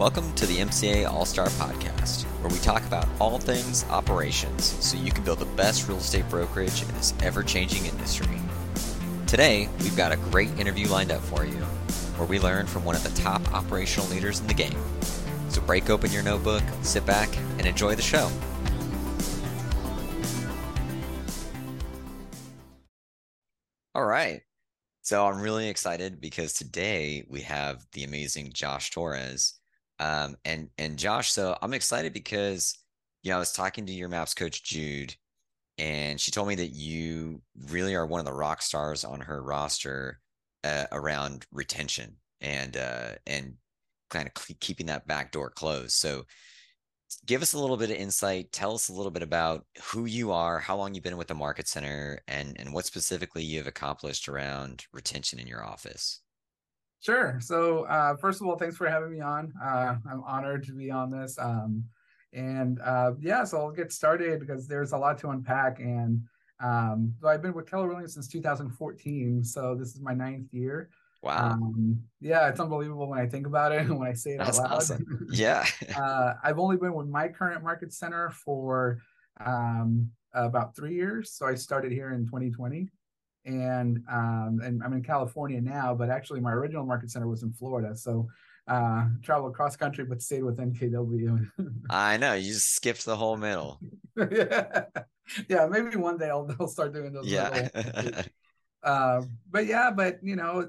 [0.00, 4.96] Welcome to the MCA All Star Podcast, where we talk about all things operations so
[4.96, 8.40] you can build the best real estate brokerage in this ever changing industry.
[9.26, 11.52] Today, we've got a great interview lined up for you,
[12.16, 14.78] where we learn from one of the top operational leaders in the game.
[15.50, 17.28] So break open your notebook, sit back,
[17.58, 18.30] and enjoy the show.
[23.94, 24.40] All right.
[25.02, 29.59] So I'm really excited because today we have the amazing Josh Torres.
[30.00, 32.76] Um, and and Josh, so I'm excited because
[33.22, 35.14] you know I was talking to your maps coach Jude,
[35.76, 39.42] and she told me that you really are one of the rock stars on her
[39.42, 40.18] roster
[40.64, 43.54] uh, around retention and uh, and
[44.08, 45.92] kind of keeping that back door closed.
[45.92, 46.24] So
[47.26, 48.52] give us a little bit of insight.
[48.52, 51.34] Tell us a little bit about who you are, how long you've been with the
[51.34, 56.22] Market Center, and and what specifically you've accomplished around retention in your office.
[57.00, 57.38] Sure.
[57.40, 59.52] So uh, first of all, thanks for having me on.
[59.62, 61.38] Uh, I'm honored to be on this.
[61.38, 61.84] Um,
[62.32, 65.80] and uh, yeah, so I'll get started because there's a lot to unpack.
[65.80, 66.22] And
[66.62, 69.42] um, so I've been with Keller Williams since 2014.
[69.42, 70.90] So this is my ninth year.
[71.22, 71.52] Wow.
[71.52, 74.58] Um, yeah, it's unbelievable when I think about it and when I say it That's
[74.58, 74.76] out loud.
[74.76, 75.26] Awesome.
[75.32, 75.66] Yeah.
[75.96, 78.98] uh, I've only been with my current market center for
[79.44, 81.32] um, about three years.
[81.32, 82.88] So I started here in 2020.
[83.50, 87.52] And um, and I'm in California now, but actually my original market center was in
[87.52, 87.94] Florida.
[87.96, 88.28] So
[88.68, 91.50] uh traveled cross country but stayed with NKW.
[91.90, 93.80] I know, you just skipped the whole middle.
[94.30, 94.84] yeah.
[95.48, 97.26] yeah, maybe one day I'll, I'll start doing those.
[97.26, 97.68] Yeah.
[98.84, 100.68] uh, but yeah, but you know,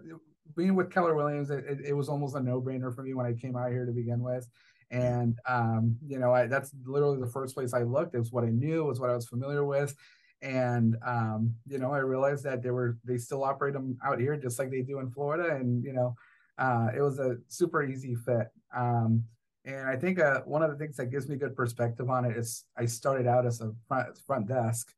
[0.55, 3.27] being with Keller Williams, it, it, it was almost a no brainer for me when
[3.27, 4.47] I came out here to begin with.
[4.89, 8.15] And um, you know, I, that's literally the first place I looked.
[8.15, 9.95] It was what I knew, it was what I was familiar with.
[10.42, 14.36] And um, you know, I realized that they were they still operate them out here
[14.38, 15.56] just like they do in Florida.
[15.56, 16.16] And you know,
[16.58, 18.48] uh, it was a super easy fit.
[18.75, 19.23] Um,
[19.66, 22.36] and I think uh, one of the things that gives me good perspective on it
[22.36, 24.92] is I started out as a front, front desk,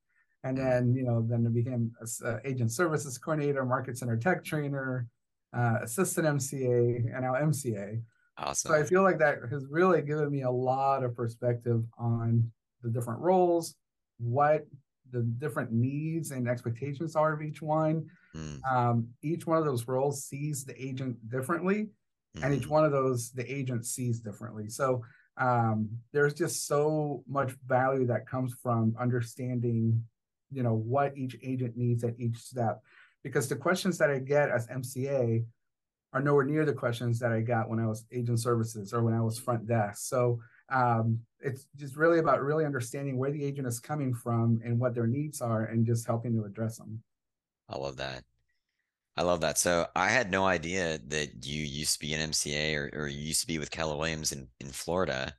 [0.43, 5.07] and then you know then I became a, agent services coordinator, market center tech trainer,
[5.53, 8.01] uh, assistant MCA, and now MCA.
[8.37, 8.71] Awesome.
[8.71, 12.51] So I feel like that has really given me a lot of perspective on
[12.81, 13.75] the different roles,
[14.17, 14.65] what
[15.13, 18.09] the different needs and expectations are of each one.
[18.35, 18.59] Mm.
[18.69, 21.89] Um, each one of those roles sees the agent differently,
[22.35, 22.43] mm.
[22.43, 22.71] and each mm-hmm.
[22.71, 24.67] one of those the agent sees differently.
[24.69, 25.03] So
[25.37, 30.03] um, there's just so much value that comes from understanding,
[30.51, 32.81] you know, what each agent needs at each step
[33.23, 35.45] because the questions that I get as MCA
[36.11, 39.13] are nowhere near the questions that I got when I was agent services or when
[39.13, 40.07] I was front desk.
[40.07, 44.79] So um, it's just really about really understanding where the agent is coming from and
[44.79, 47.01] what their needs are and just helping to address them.
[47.69, 48.23] I love that.
[49.15, 49.57] I love that.
[49.57, 53.19] So I had no idea that you used to be an MCA or, or you
[53.19, 55.33] used to be with Keller Williams in, in Florida.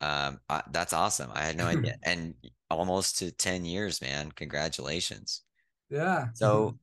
[0.00, 1.30] Um, I, that's awesome.
[1.32, 1.94] I had no idea.
[2.02, 2.34] and
[2.70, 4.32] almost to 10 years, man.
[4.32, 5.42] Congratulations.
[5.88, 6.28] Yeah.
[6.34, 6.78] So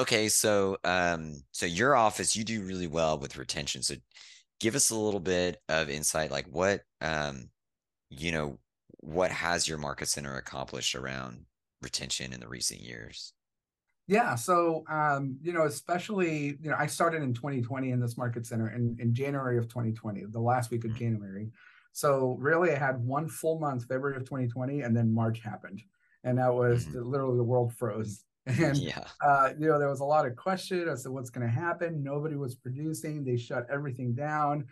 [0.00, 3.82] Okay, so um, so your office, you do really well with retention.
[3.82, 3.96] So
[4.60, 7.48] give us a little bit of insight, like what um,
[8.10, 8.58] you know,
[8.98, 11.46] what has your market center accomplished around
[11.82, 13.32] retention in the recent years?
[14.06, 18.44] Yeah, so um, you know, especially you know, I started in 2020 in this market
[18.44, 20.98] center in, in January of 2020, the last week of mm-hmm.
[20.98, 21.50] January.
[21.92, 25.82] So really, I had one full month, February of 2020, and then March happened,
[26.24, 27.08] and that was mm-hmm.
[27.08, 28.24] literally the world froze.
[28.46, 29.04] And yeah.
[29.24, 32.02] uh, you know, there was a lot of question as to what's going to happen.
[32.02, 33.22] Nobody was producing.
[33.22, 34.66] They shut everything down.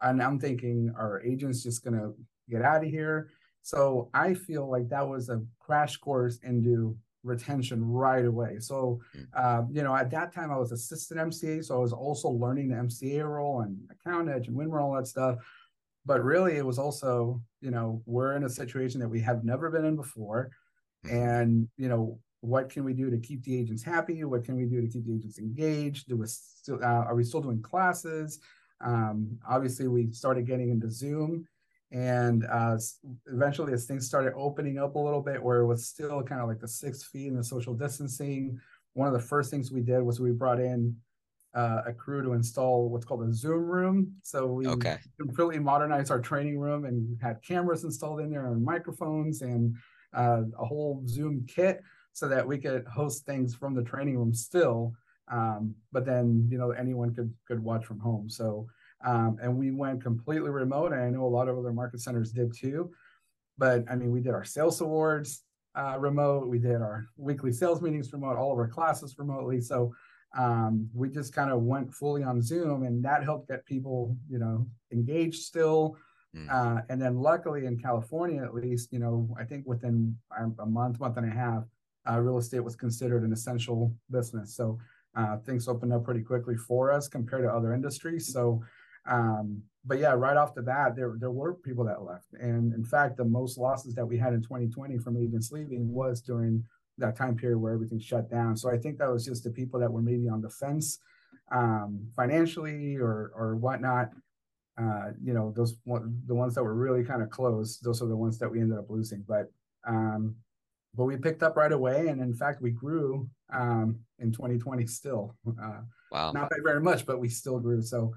[0.00, 2.14] And I'm thinking, our agents just going to
[2.50, 3.30] get out of here?
[3.62, 8.58] So I feel like that was a crash course into retention right away.
[8.58, 9.26] So, mm.
[9.34, 12.68] uh, you know, at that time I was assistant MCA, so I was also learning
[12.68, 15.36] the MCA role and account edge and WINRA all that stuff.
[16.06, 19.70] But really, it was also, you know, we're in a situation that we have never
[19.70, 20.50] been in before,
[21.04, 21.14] mm-hmm.
[21.14, 24.24] and you know, what can we do to keep the agents happy?
[24.24, 26.08] What can we do to keep the agents engaged?
[26.08, 28.40] Do we still uh, are we still doing classes?
[28.80, 31.46] Um, obviously we started getting into zoom
[31.92, 32.78] and uh,
[33.26, 36.48] eventually as things started opening up a little bit where it was still kind of
[36.48, 38.58] like the six feet and the social distancing
[38.94, 40.96] one of the first things we did was we brought in
[41.54, 44.12] uh, a crew to install what's called a zoom room.
[44.22, 44.98] So we okay.
[45.18, 49.76] completely modernized our training room and had cameras installed in there and microphones and
[50.14, 54.34] uh, a whole zoom kit so that we could host things from the training room
[54.34, 54.92] still.
[55.30, 58.28] Um, but then you know anyone could could watch from home.
[58.28, 58.66] So
[59.04, 62.32] um, and we went completely remote, and I know a lot of other market centers
[62.32, 62.90] did too.
[63.56, 65.42] But I mean, we did our sales awards
[65.74, 66.48] uh, remote.
[66.48, 68.36] We did our weekly sales meetings remote.
[68.36, 69.60] All of our classes remotely.
[69.60, 69.94] So
[70.36, 74.38] um, we just kind of went fully on Zoom, and that helped get people, you
[74.38, 75.96] know, engaged still.
[76.36, 76.48] Mm.
[76.48, 80.16] Uh, and then, luckily, in California, at least, you know, I think within
[80.60, 81.64] a month, month and a half,
[82.08, 84.54] uh, real estate was considered an essential business.
[84.56, 84.78] So
[85.16, 88.32] uh, things opened up pretty quickly for us compared to other industries.
[88.32, 88.62] So,
[89.06, 92.84] um, but yeah, right off the bat, there there were people that left, and in
[92.84, 96.64] fact, the most losses that we had in 2020 from agents leaving was during
[96.98, 98.56] that time period where everything shut down.
[98.56, 100.98] So I think that was just the people that were maybe on the fence
[101.50, 104.10] um, financially or or whatnot.
[104.80, 105.76] Uh, you know, those
[106.26, 107.78] the ones that were really kind of close.
[107.78, 109.24] Those are the ones that we ended up losing.
[109.26, 109.50] But
[109.86, 110.36] um,
[110.94, 115.36] but we picked up right away, and in fact, we grew um, in 2020 still.
[115.46, 116.32] Uh, wow!
[116.32, 117.82] Not by very much, but we still grew.
[117.82, 118.12] So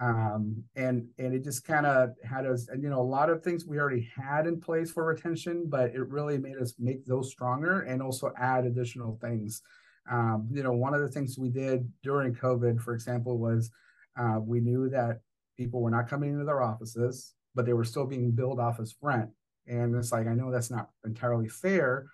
[0.00, 3.42] um, and and it just kind of had us and you know a lot of
[3.42, 7.30] things we already had in place for retention but it really made us make those
[7.30, 9.62] stronger and also add additional things
[10.10, 13.70] um, you know one of the things we did during covid for example was
[14.18, 15.20] uh, we knew that
[15.56, 19.30] people were not coming into their offices but they were still being billed office rent
[19.66, 22.06] and it's like i know that's not entirely fair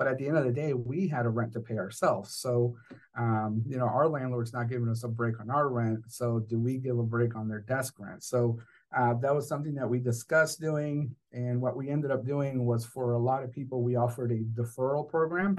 [0.00, 2.34] but at the end of the day, we had a rent to pay ourselves.
[2.34, 2.74] So,
[3.18, 6.04] um, you know, our landlord's not giving us a break on our rent.
[6.08, 8.22] So, do we give a break on their desk rent?
[8.22, 8.58] So,
[8.96, 11.14] uh, that was something that we discussed doing.
[11.32, 14.38] And what we ended up doing was for a lot of people, we offered a
[14.58, 15.58] deferral program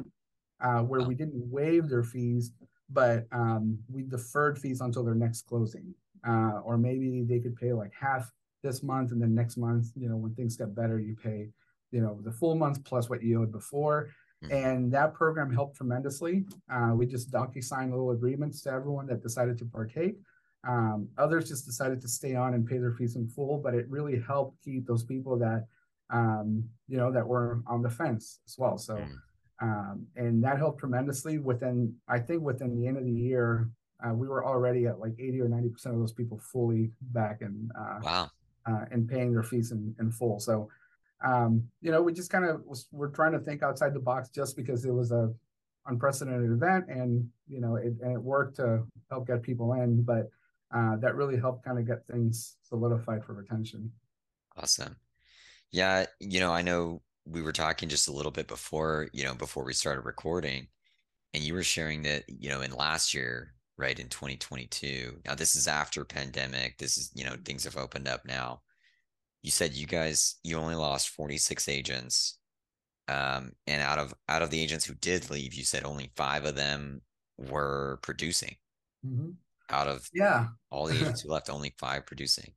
[0.59, 2.51] uh, where we didn't waive their fees,
[2.89, 5.93] but um, we deferred fees until their next closing.
[6.27, 8.31] Uh, or maybe they could pay like half
[8.63, 11.49] this month and then next month, you know, when things get better, you pay,
[11.91, 14.09] you know, the full month plus what you owed before.
[14.43, 14.53] Mm-hmm.
[14.53, 16.45] And that program helped tremendously.
[16.71, 20.17] Uh, we just DocuSigned little agreements to everyone that decided to partake.
[20.67, 23.89] Um, others just decided to stay on and pay their fees in full, but it
[23.89, 25.65] really helped keep those people that,
[26.11, 28.77] um, you know, that were on the fence as well.
[28.77, 29.15] So, mm.
[29.61, 31.39] um, and that helped tremendously.
[31.39, 33.69] Within, I think, within the end of the year,
[34.05, 37.41] uh, we were already at like 80 or 90 percent of those people fully back
[37.41, 38.31] and uh, wow,
[38.67, 40.39] uh, and paying their fees in, in full.
[40.39, 40.69] So
[41.23, 44.55] um, you know, we just kind of we're trying to think outside the box just
[44.55, 45.31] because it was a
[45.87, 50.29] unprecedented event and you know it and it worked to help get people in, but
[50.73, 53.91] uh, that really helped kind of get things solidified for retention.
[54.57, 54.95] Awesome.
[55.71, 59.35] Yeah, you know, I know we were talking just a little bit before, you know,
[59.35, 60.67] before we started recording,
[61.33, 65.19] and you were sharing that, you know, in last year, right, in 2022.
[65.25, 66.77] Now this is after pandemic.
[66.77, 68.61] This is, you know, things have opened up now
[69.43, 72.37] you said you guys you only lost 46 agents
[73.07, 76.45] um, and out of out of the agents who did leave you said only five
[76.45, 77.01] of them
[77.37, 78.55] were producing
[79.05, 79.31] mm-hmm.
[79.69, 82.51] out of yeah all the agents who left only five producing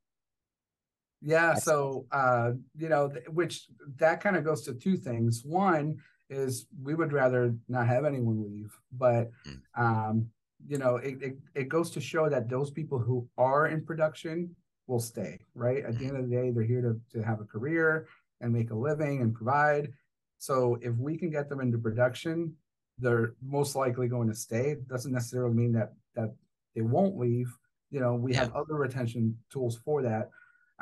[1.23, 3.67] yeah That's- so uh you know which
[3.97, 5.99] that kind of goes to two things one
[6.31, 9.61] is we would rather not have anyone leave but mm.
[9.77, 10.29] um
[10.67, 14.55] you know it, it, it goes to show that those people who are in production
[14.87, 15.85] will stay, right?
[15.85, 18.07] At the end of the day, they're here to, to have a career
[18.41, 19.93] and make a living and provide.
[20.39, 22.55] So if we can get them into production,
[22.99, 24.77] they're most likely going to stay.
[24.89, 26.35] Doesn't necessarily mean that that
[26.75, 27.53] they won't leave.
[27.91, 28.41] You know, we yeah.
[28.41, 30.31] have other retention tools for that.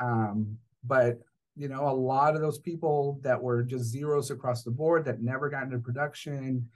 [0.01, 1.21] Um, but
[1.55, 5.23] you know, a lot of those people that were just zeros across the board that
[5.23, 6.67] never got into production,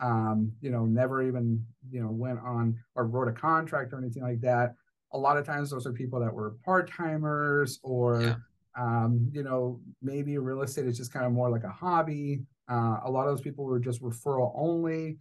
[0.00, 4.22] um, you know, never even, you know, went on or wrote a contract or anything
[4.22, 4.74] like that
[5.16, 8.34] a lot of times those are people that were part-timers or yeah.
[8.78, 12.42] um, you know maybe real estate is just kind of more like a hobby.
[12.68, 15.18] Uh, a lot of those people were just referral only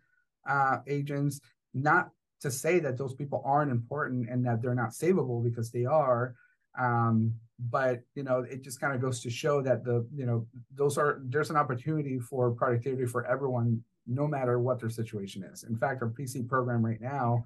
[0.49, 1.41] uh, agents.
[1.73, 2.09] Not
[2.41, 6.35] to say that those people aren't important and that they're not savable because they are
[6.77, 10.45] um, but you know it just kind of goes to show that the you know
[10.73, 15.63] those are there's an opportunity for productivity for everyone no matter what their situation is.
[15.63, 17.45] In fact our pc program right now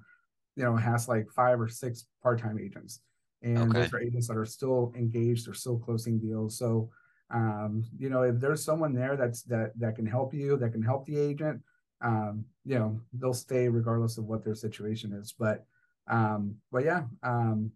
[0.60, 3.00] you know has like five or six part-time agents.
[3.42, 3.80] And okay.
[3.80, 6.58] those are agents that are still engaged they're still closing deals.
[6.58, 6.90] So
[7.30, 10.82] um, you know if there's someone there that's that that can help you that can
[10.82, 11.62] help the agent
[12.02, 15.32] um, you know they'll stay regardless of what their situation is.
[15.32, 15.64] But
[16.10, 17.70] um but yeah um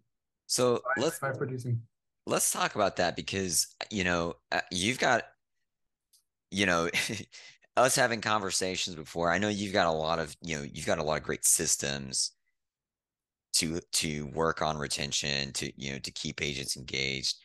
[0.45, 1.81] so let's producing.
[2.27, 5.23] let's talk about that because you know uh, you've got
[6.51, 6.89] you know
[7.77, 10.99] us having conversations before i know you've got a lot of you know you've got
[10.99, 12.34] a lot of great systems
[13.55, 17.37] to to work on retention to you know to keep agents engaged.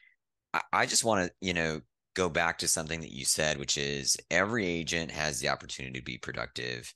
[0.52, 1.80] I, I just want to you know
[2.14, 6.04] go back to something that you said which is every agent has the opportunity to
[6.04, 6.92] be productive.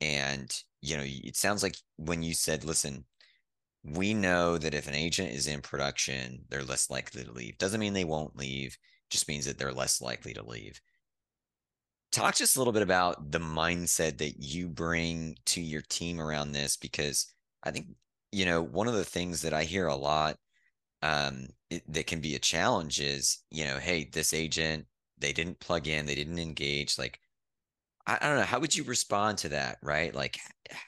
[0.00, 3.04] And you know it sounds like when you said listen
[3.84, 7.58] we know that if an agent is in production they're less likely to leave.
[7.58, 8.78] Doesn't mean they won't leave
[9.10, 10.80] just means that they're less likely to leave.
[12.12, 16.52] Talk just a little bit about the mindset that you bring to your team around
[16.52, 17.34] this because
[17.64, 17.88] I think,
[18.34, 20.36] you know, one of the things that I hear a lot
[21.02, 24.86] um, it, that can be a challenge is, you know, hey, this agent,
[25.18, 26.98] they didn't plug in, they didn't engage.
[26.98, 27.20] Like,
[28.06, 30.12] I, I don't know, how would you respond to that, right?
[30.14, 30.38] Like,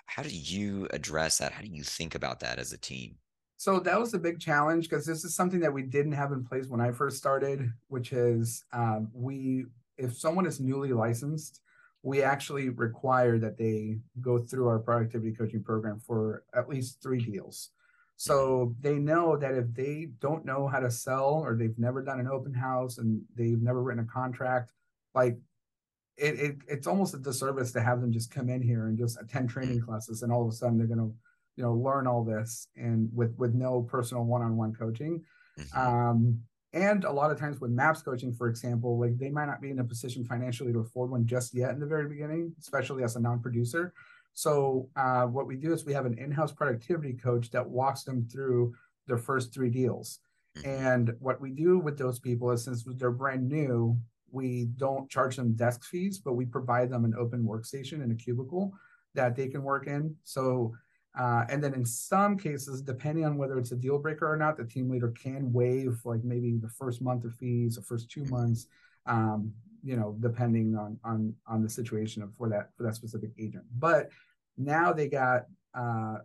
[0.07, 1.53] how do you address that?
[1.53, 3.17] How do you think about that as a team?
[3.59, 6.45] So that was a big challenge because this is something that we didn't have in
[6.45, 11.61] place when I first started, which is um, we, if someone is newly licensed,
[12.07, 17.19] we actually require that they go through our productivity coaching program for at least three
[17.19, 17.71] deals.
[18.17, 22.21] So they know that if they don't know how to sell or they've never done
[22.21, 24.71] an open house and they've never written a contract,
[25.17, 25.37] like
[26.17, 29.21] it, it it's almost a disservice to have them just come in here and just
[29.21, 31.11] attend training classes and all of a sudden they're gonna,
[31.57, 35.25] you know, learn all this and with with no personal one-on-one coaching.
[35.59, 35.77] Mm-hmm.
[35.77, 36.41] Um,
[36.77, 39.71] and a lot of times with MAPS coaching, for example, like they might not be
[39.71, 43.17] in a position financially to afford one just yet in the very beginning, especially as
[43.17, 43.95] a non-producer.
[44.35, 48.29] So uh, what we do is we have an in-house productivity coach that walks them
[48.31, 48.75] through
[49.07, 50.19] their first three deals.
[50.59, 50.69] Mm-hmm.
[50.69, 53.97] And what we do with those people is since they're brand new,
[54.31, 58.15] we don't charge them desk fees, but we provide them an open workstation in a
[58.15, 58.75] cubicle
[59.15, 60.15] that they can work in.
[60.25, 60.75] So,
[61.17, 64.57] uh, and then in some cases, depending on whether it's a deal breaker or not,
[64.57, 68.25] the team leader can waive like maybe the first month of fees, the first two
[68.27, 68.67] months,
[69.07, 73.31] um, you know, depending on on on the situation of for that for that specific
[73.39, 73.65] agent.
[73.79, 74.11] But
[74.59, 76.19] now they got uh,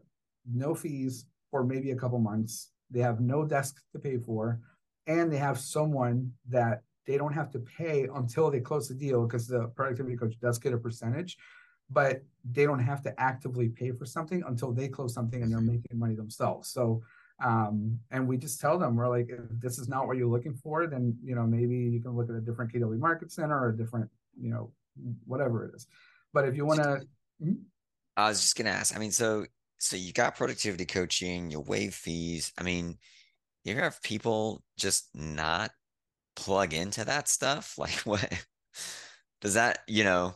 [0.52, 2.72] no fees for maybe a couple months.
[2.90, 4.60] They have no desk to pay for,
[5.08, 9.26] and they have someone that they don't have to pay until they close the deal
[9.26, 11.38] because the productivity coach does get a percentage,
[11.92, 15.62] but they don't have to actively pay for something until they close something and they're
[15.62, 16.70] making money themselves.
[16.70, 17.04] So,
[17.44, 20.54] um, and we just tell them we're like, if this is not what you're looking
[20.54, 23.70] for, then you know maybe you can look at a different KW Market Center or
[23.70, 24.72] a different, you know,
[25.26, 25.88] whatever it is.
[26.34, 27.02] But if you want to,
[27.44, 27.54] hmm?
[28.18, 28.96] I was just gonna ask.
[28.96, 29.46] I mean, so
[29.80, 32.54] so you got productivity coaching, you waive fees.
[32.58, 32.98] I mean,
[33.64, 35.72] you have people just not
[36.36, 37.76] plug into that stuff?
[37.78, 38.24] Like what
[39.42, 40.36] does that, you know,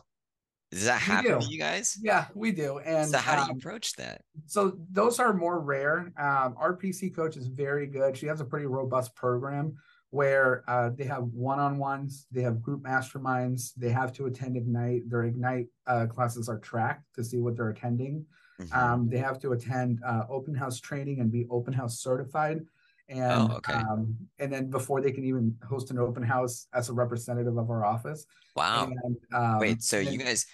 [0.70, 1.96] does that happen to you guys?
[2.00, 2.78] Yeah, we do.
[2.78, 4.22] And so how um, do you um, approach that?
[4.46, 6.12] So those are more rare.
[6.18, 8.16] Um, our PC coach is very good.
[8.16, 9.76] She has a pretty robust program
[10.10, 15.08] where uh, they have one-on-ones, they have group masterminds, they have to attend Ignite.
[15.10, 18.24] Their Ignite uh, classes are tracked to see what they're attending.
[18.60, 18.78] Mm-hmm.
[18.78, 22.64] Um, they have to attend uh, open house training and be open house certified.
[23.08, 23.74] And oh, okay.
[23.74, 27.70] um, and then before they can even host an open house as a representative of
[27.70, 28.26] our office.
[28.56, 28.90] Wow.
[29.04, 30.46] And, um, Wait, so you guys,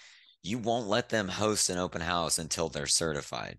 [0.43, 3.57] you won't let them host an open house until they're certified?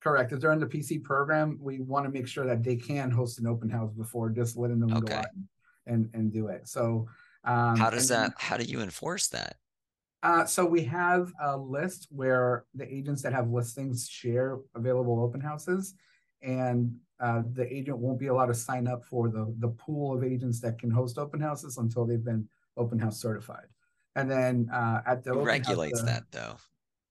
[0.00, 0.32] Correct.
[0.32, 3.38] If they're in the PC program, we want to make sure that they can host
[3.38, 5.06] an open house before just letting them okay.
[5.06, 5.26] go out
[5.86, 6.68] and, and do it.
[6.68, 7.08] So
[7.44, 9.56] um, how does that, how do you enforce that?
[10.22, 15.40] Uh, so we have a list where the agents that have listings share available open
[15.40, 15.94] houses
[16.42, 20.24] and uh, the agent won't be allowed to sign up for the, the pool of
[20.24, 23.66] agents that can host open houses until they've been open house certified.
[24.16, 26.56] And then uh, at the regulates house, the, that though.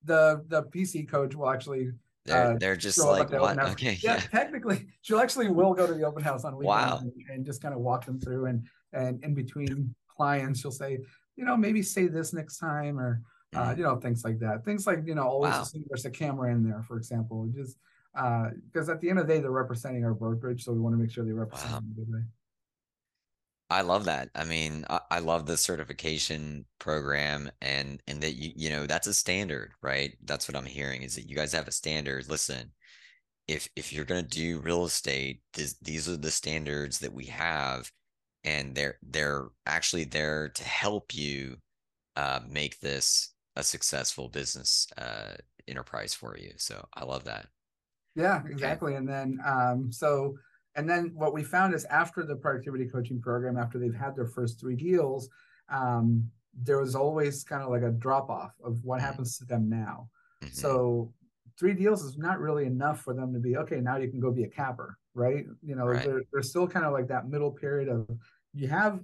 [0.06, 1.92] The the PC coach will actually
[2.25, 3.60] they're, uh, they're just like what?
[3.72, 7.00] Okay, yeah, yeah, Technically, she'll actually will go to the open house on weekends wow.
[7.00, 8.46] and, and, just kind of walk them through.
[8.46, 11.00] And and in between clients, she'll say,
[11.36, 13.22] you know, maybe say this next time, or
[13.56, 13.78] uh, mm-hmm.
[13.78, 14.63] you know, things like that.
[14.66, 15.66] Things like you know, always wow.
[15.89, 17.48] there's a camera in there, for example.
[17.54, 17.78] Just
[18.13, 20.94] because uh, at the end of the day, they're representing our brokerage, so we want
[20.94, 21.78] to make sure they represent wow.
[21.78, 22.24] in a way.
[23.72, 24.30] I love that.
[24.34, 29.06] I mean, I, I, love the certification program and and that you you know that's
[29.08, 30.18] a standard, right?
[30.25, 32.28] That's what I'm hearing is that you guys have a standard.
[32.30, 32.72] Listen,
[33.48, 37.92] if if you're gonna do real estate, this, these are the standards that we have,
[38.44, 41.58] and they're they're actually there to help you
[42.16, 45.36] uh, make this a successful business uh,
[45.68, 46.54] enterprise for you.
[46.58, 47.48] So I love that.
[48.20, 48.96] Yeah, exactly.
[48.96, 50.38] And then um, so
[50.76, 54.28] and then what we found is after the productivity coaching program, after they've had their
[54.28, 55.30] first three deals,
[55.70, 59.06] um, there was always kind of like a drop off of what mm-hmm.
[59.06, 60.10] happens to them now.
[60.44, 60.54] Mm-hmm.
[60.54, 61.14] So
[61.60, 63.80] three deals is not really enough for them to be okay.
[63.80, 65.46] Now you can go be a capper, right?
[65.64, 66.06] You know, right.
[66.06, 68.08] They're, they're still kind of like that middle period of
[68.54, 69.00] you have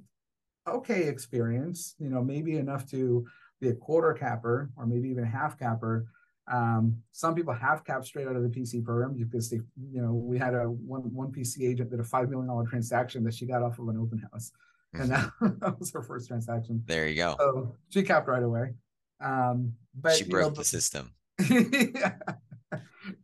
[0.68, 3.26] okay experience, you know, maybe enough to
[3.62, 6.08] be a quarter capper or maybe even a half capper,
[6.52, 9.60] um, some people have capped straight out of the PC program because they,
[9.92, 13.24] you know, we had a one one PC agent did a five million dollar transaction
[13.24, 14.52] that she got off of an open house,
[14.94, 16.84] and that, that was her first transaction.
[16.86, 17.36] There you go.
[17.40, 18.74] So she capped right away.
[19.22, 21.14] Um, but she broke know, the system.
[21.50, 22.16] yeah.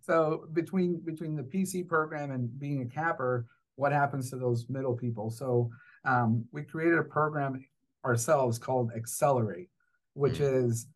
[0.02, 4.96] So between between the PC program and being a capper, what happens to those middle
[4.96, 5.32] people?
[5.32, 5.72] So
[6.06, 7.64] um, we created a program
[8.06, 9.70] ourselves called Accelerate,
[10.14, 10.66] which mm.
[10.66, 10.88] is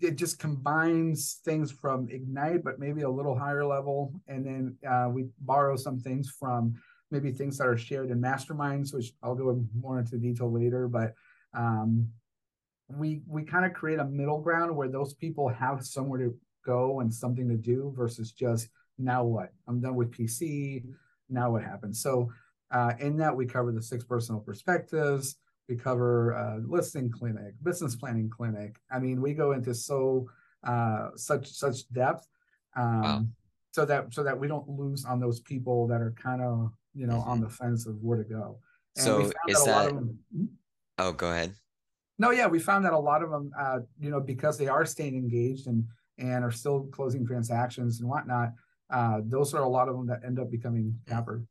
[0.00, 4.12] it just combines things from Ignite, but maybe a little higher level.
[4.26, 6.74] And then uh, we borrow some things from
[7.10, 10.88] maybe things that are shared in masterminds, which I'll go more into detail later.
[10.88, 11.14] But
[11.54, 12.08] um,
[12.88, 17.00] we we kind of create a middle ground where those people have somewhere to go
[17.00, 20.84] and something to do versus just now what I'm done with PC.
[21.28, 22.02] Now what happens?
[22.02, 22.30] So
[22.72, 25.36] uh, in that we cover the six personal perspectives
[25.68, 28.76] we cover uh, listing clinic, business planning clinic.
[28.90, 30.28] I mean, we go into so
[30.64, 32.26] uh, such such depth,
[32.76, 33.24] um, wow.
[33.72, 37.06] so that so that we don't lose on those people that are kind of you
[37.06, 37.30] know mm-hmm.
[37.30, 38.58] on the fence of where to go.
[38.96, 39.86] And so is that?
[39.88, 40.44] that them, hmm?
[40.98, 41.54] oh, go ahead.
[42.18, 44.86] No, yeah, we found that a lot of them, uh, you know, because they are
[44.86, 45.84] staying engaged and
[46.18, 48.52] and are still closing transactions and whatnot.
[48.88, 51.42] Uh, those are a lot of them that end up becoming capper.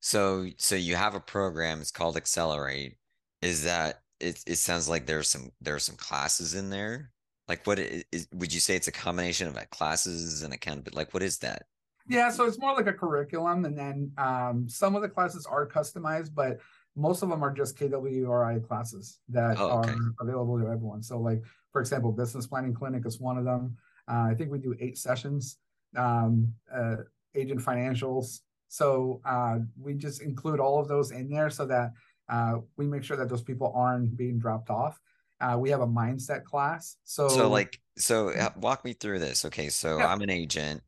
[0.00, 1.80] So, so you have a program.
[1.80, 2.96] It's called Accelerate,
[3.42, 7.10] is that it, it sounds like there's some there are some classes in there.
[7.48, 11.14] Like what is, would you say it's a combination of like classes and accountability like
[11.14, 11.64] what is that?
[12.08, 15.66] Yeah so it's more like a curriculum and then um, some of the classes are
[15.66, 16.60] customized but
[16.96, 19.92] most of them are just kwri classes that oh, okay.
[19.92, 21.02] are available to everyone.
[21.02, 21.42] So like
[21.72, 23.76] for example business planning clinic is one of them.
[24.08, 25.58] Uh, i think we do eight sessions
[25.96, 26.96] um, uh,
[27.34, 28.40] agent financials.
[28.68, 31.92] So uh, we just include all of those in there so that
[32.30, 35.00] uh, we make sure that those people aren't being dropped off.
[35.40, 36.96] Uh, we have a mindset class.
[37.04, 39.44] So, so like, so walk me through this.
[39.44, 40.06] Okay, so yeah.
[40.06, 40.82] I'm an agent.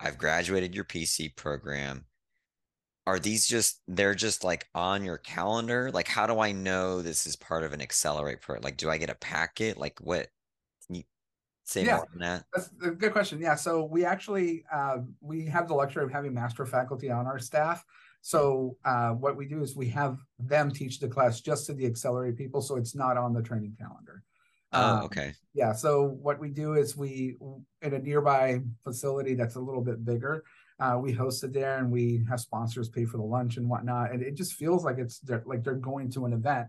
[0.00, 2.04] I've graduated your PC program.
[3.06, 5.90] Are these just they're just like on your calendar?
[5.92, 8.62] Like, how do I know this is part of an accelerate program?
[8.62, 9.78] Like, do I get a packet?
[9.78, 10.28] Like, what?
[10.86, 11.02] Can you
[11.64, 12.44] say yeah, more on that?
[12.54, 13.40] That's a good question.
[13.40, 17.38] Yeah, so we actually uh, we have the luxury of having master faculty on our
[17.38, 17.84] staff.
[18.20, 21.86] So uh, what we do is we have them teach the class just to the
[21.86, 24.22] accelerate people, so it's not on the training calendar.
[24.72, 25.32] Oh, um, okay.
[25.54, 25.72] Yeah.
[25.72, 27.36] So what we do is we
[27.82, 30.44] in a nearby facility that's a little bit bigger.
[30.80, 34.12] Uh, we host it there, and we have sponsors pay for the lunch and whatnot.
[34.12, 36.68] And it just feels like it's they're, like they're going to an event,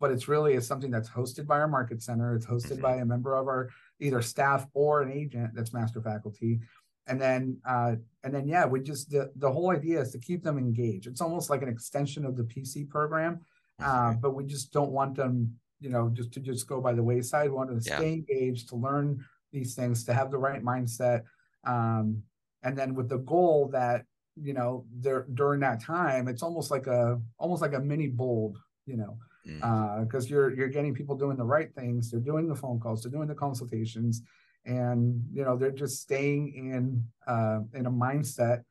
[0.00, 2.34] but it's really is something that's hosted by our market center.
[2.34, 2.82] It's hosted mm-hmm.
[2.82, 6.60] by a member of our either staff or an agent that's master faculty
[7.08, 10.42] and then uh, and then yeah we just the, the whole idea is to keep
[10.42, 11.06] them engaged.
[11.06, 13.40] It's almost like an extension of the pc program
[13.82, 17.02] uh, but we just don't want them you know just to just go by the
[17.02, 17.50] wayside.
[17.50, 17.96] We want them to yeah.
[17.96, 21.22] stay engaged to learn these things to have the right mindset
[21.64, 22.22] um,
[22.62, 24.04] and then with the goal that
[24.40, 28.58] you know there during that time it's almost like a almost like a mini BOLD
[28.86, 30.30] you know because mm.
[30.30, 32.10] uh, you're you're getting people doing the right things.
[32.10, 33.02] They're doing the phone calls.
[33.02, 34.22] They're doing the consultations
[34.66, 38.62] and you know they're just staying in uh, in a mindset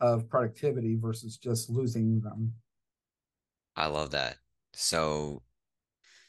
[0.00, 2.52] of productivity versus just losing them.
[3.76, 4.36] I love that.
[4.74, 5.42] So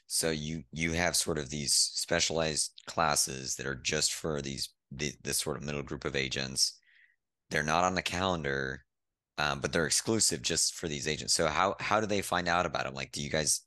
[0.08, 5.14] so you you have sort of these specialized classes that are just for these the,
[5.24, 6.80] this sort of middle group of agents.
[7.50, 8.86] They're not on the calendar
[9.38, 11.34] um, but they're exclusive just for these agents.
[11.34, 13.62] So how how do they find out about them like do you guys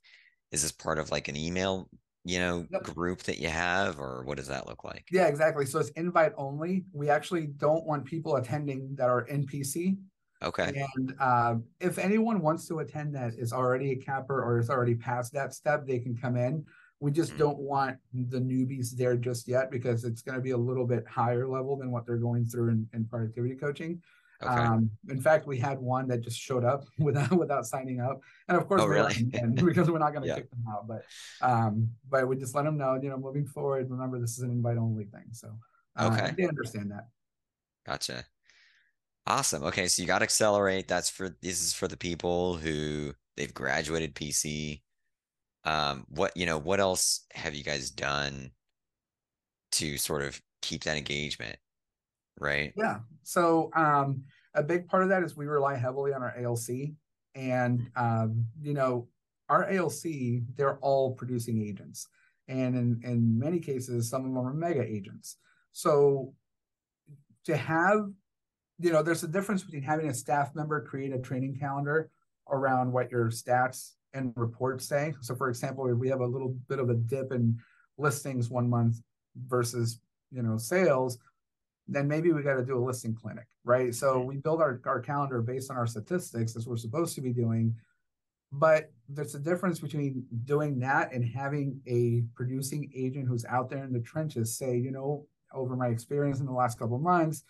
[0.51, 1.89] is this part of like an email
[2.29, 2.83] you know yep.
[2.83, 6.31] group that you have or what does that look like yeah exactly so it's invite
[6.37, 9.97] only we actually don't want people attending that are npc
[10.43, 14.69] okay and uh, if anyone wants to attend that is already a capper or is
[14.69, 16.63] already past that step they can come in
[16.99, 17.39] we just mm-hmm.
[17.39, 21.03] don't want the newbies there just yet because it's going to be a little bit
[21.07, 24.01] higher level than what they're going through in, in productivity coaching
[24.41, 24.53] Okay.
[24.53, 28.57] Um, in fact, we had one that just showed up without without signing up, and
[28.57, 29.23] of course, oh, really?
[29.53, 30.35] because we're not going to yeah.
[30.35, 30.87] kick them out.
[30.87, 31.03] But
[31.41, 34.51] um, but we just let them know, you know, moving forward, remember this is an
[34.51, 35.25] invite only thing.
[35.31, 35.49] So
[35.97, 37.07] uh, okay, they understand that.
[37.85, 38.25] Gotcha.
[39.27, 39.63] Awesome.
[39.63, 40.87] Okay, so you got accelerate.
[40.87, 44.81] That's for this is for the people who they've graduated PC.
[45.65, 48.51] Um, what you know, what else have you guys done
[49.73, 51.57] to sort of keep that engagement?
[52.39, 52.73] Right?
[52.75, 52.99] Yeah.
[53.23, 54.23] So um,
[54.55, 56.91] a big part of that is we rely heavily on our ALC,
[57.35, 59.07] and um, you know
[59.49, 62.07] our ALC they're all producing agents,
[62.47, 65.37] and in in many cases some of them are mega agents.
[65.71, 66.33] So
[67.45, 68.09] to have
[68.79, 72.09] you know there's a difference between having a staff member create a training calendar
[72.49, 75.13] around what your stats and reports say.
[75.21, 77.59] So for example, if we have a little bit of a dip in
[77.97, 79.01] listings one month
[79.47, 79.99] versus
[80.31, 81.17] you know sales
[81.91, 83.93] then maybe we got to do a listing clinic, right?
[83.93, 87.33] So we build our, our calendar based on our statistics as we're supposed to be
[87.33, 87.75] doing.
[88.51, 93.83] But there's a difference between doing that and having a producing agent who's out there
[93.83, 97.43] in the trenches say, you know, over my experience in the last couple months,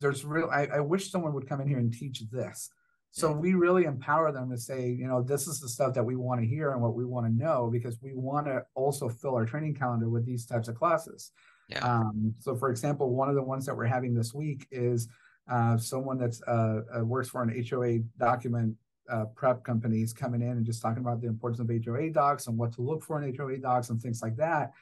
[0.00, 2.70] there's real, I, I wish someone would come in here and teach this.
[3.10, 6.16] So we really empower them to say, you know, this is the stuff that we
[6.16, 9.36] want to hear and what we want to know because we want to also fill
[9.36, 11.30] our training calendar with these types of classes.
[11.68, 11.80] Yeah.
[11.80, 15.08] Um, so, for example, one of the ones that we're having this week is
[15.50, 18.76] uh, someone that's uh, uh, works for an HOA document
[19.10, 22.56] uh, prep companies coming in and just talking about the importance of HOA docs and
[22.56, 24.72] what to look for in HOA docs and things like that.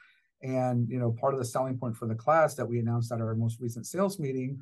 [0.41, 3.21] And you know, part of the selling point for the class that we announced at
[3.21, 4.61] our most recent sales meeting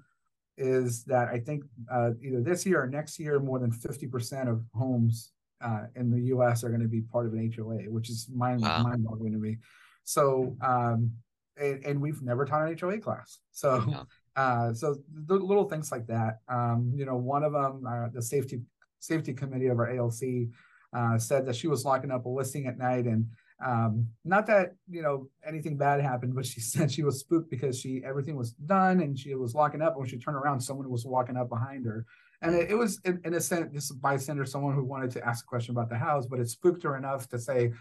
[0.57, 4.63] is that I think uh, either this year or next year, more than 50% of
[4.73, 5.31] homes
[5.61, 6.63] uh, in the U.S.
[6.63, 8.83] are going to be part of an HOA, which is mind wow.
[8.83, 9.57] mind boggling to me.
[10.03, 11.11] So, um,
[11.61, 13.39] and, and, we've never taught an HOA class.
[13.51, 14.03] So, yeah.
[14.35, 14.97] uh, so
[15.27, 16.39] the little things like that.
[16.49, 18.61] Um, you know, one of them, uh, the safety
[18.99, 20.49] safety committee of our ALC,
[20.93, 23.27] uh, said that she was locking up a listing at night and
[23.65, 27.79] um, not that you know anything bad happened, but she said she was spooked because
[27.79, 29.93] she everything was done and she was locking up.
[29.93, 32.05] And when she turned around, someone was walking up behind her,
[32.41, 35.27] and it, it was in, in, a sense just a bystander, someone who wanted to
[35.27, 37.71] ask a question about the house, but it spooked her enough to say,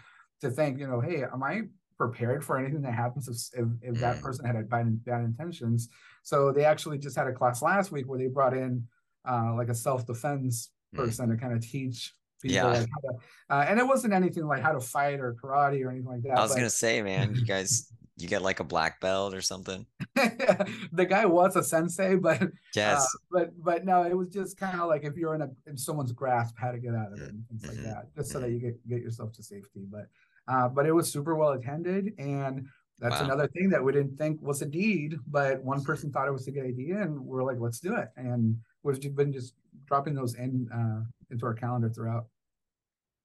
[0.41, 1.61] to think, you know, hey, am I
[2.01, 4.21] prepared for anything that happens if, if, if that mm.
[4.23, 5.87] person had bad, bad intentions?
[6.23, 8.87] So they actually just had a class last week where they brought in
[9.23, 10.97] uh, like a self defense mm.
[10.97, 11.33] person mm.
[11.33, 12.11] to kind of teach
[12.41, 12.65] people yeah.
[12.65, 13.17] like how to,
[13.51, 16.39] uh, and it wasn't anything like how to fight or karate or anything like that.
[16.39, 19.41] I was but, gonna say, man, you guys, you get like a black belt or
[19.41, 19.85] something.
[20.15, 22.41] the guy was a sensei, but
[22.75, 25.49] yes, uh, but but no, it was just kind of like if you're in a
[25.67, 27.75] in someone's grasp, how to get out of it and things mm-hmm.
[27.75, 28.47] like that, just so mm-hmm.
[28.47, 29.85] that you get get yourself to safety.
[29.91, 30.07] But
[30.51, 32.67] uh, but it was super well attended and.
[33.03, 33.25] That's wow.
[33.25, 36.47] another thing that we didn't think was a deed, but one person thought it was
[36.47, 38.09] a good idea, and we're like, let's do it.
[38.15, 42.25] And we've been just dropping those in uh, into our calendar throughout.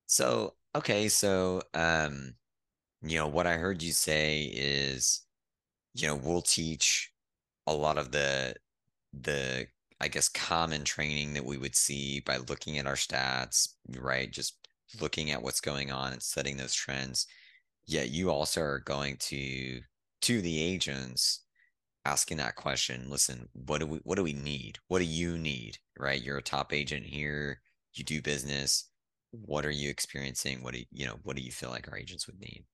[0.06, 2.34] So, okay, so um
[3.02, 5.22] you know, what I heard you say is
[5.94, 7.12] you know, we'll teach
[7.66, 8.54] a lot of the
[9.12, 9.66] the
[10.00, 14.30] I guess common training that we would see by looking at our stats, right?
[14.30, 14.65] Just
[15.00, 17.26] looking at what's going on and setting those trends.
[17.86, 19.80] Yet you also are going to
[20.22, 21.44] to the agents
[22.04, 24.78] asking that question, listen, what do we what do we need?
[24.88, 25.78] What do you need?
[25.98, 26.22] Right?
[26.22, 27.60] You're a top agent here,
[27.94, 28.88] you do business
[29.44, 31.98] what are you experiencing what do you, you know what do you feel like our
[31.98, 32.64] agents would need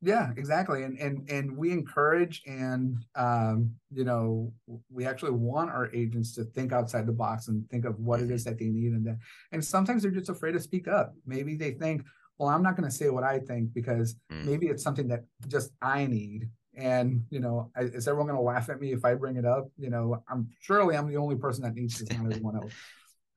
[0.00, 4.52] yeah exactly and and and we encourage and um you know
[4.90, 8.30] we actually want our agents to think outside the box and think of what mm-hmm.
[8.30, 9.18] it is that they need and that
[9.50, 12.02] and sometimes they're just afraid to speak up maybe they think
[12.38, 14.44] well i'm not going to say what i think because mm.
[14.44, 18.70] maybe it's something that just i need and you know is everyone going to laugh
[18.70, 21.64] at me if i bring it up you know i'm surely i'm the only person
[21.64, 22.72] that needs this not everyone else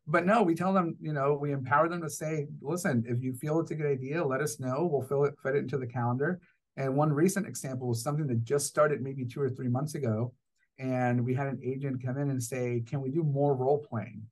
[0.07, 3.33] but no, we tell them, you know, we empower them to say, listen, if you
[3.33, 4.89] feel it's a good idea, let us know.
[4.91, 6.39] We'll fill it, fit it into the calendar.
[6.77, 10.33] And one recent example was something that just started maybe two or three months ago.
[10.79, 14.23] And we had an agent come in and say, can we do more role playing?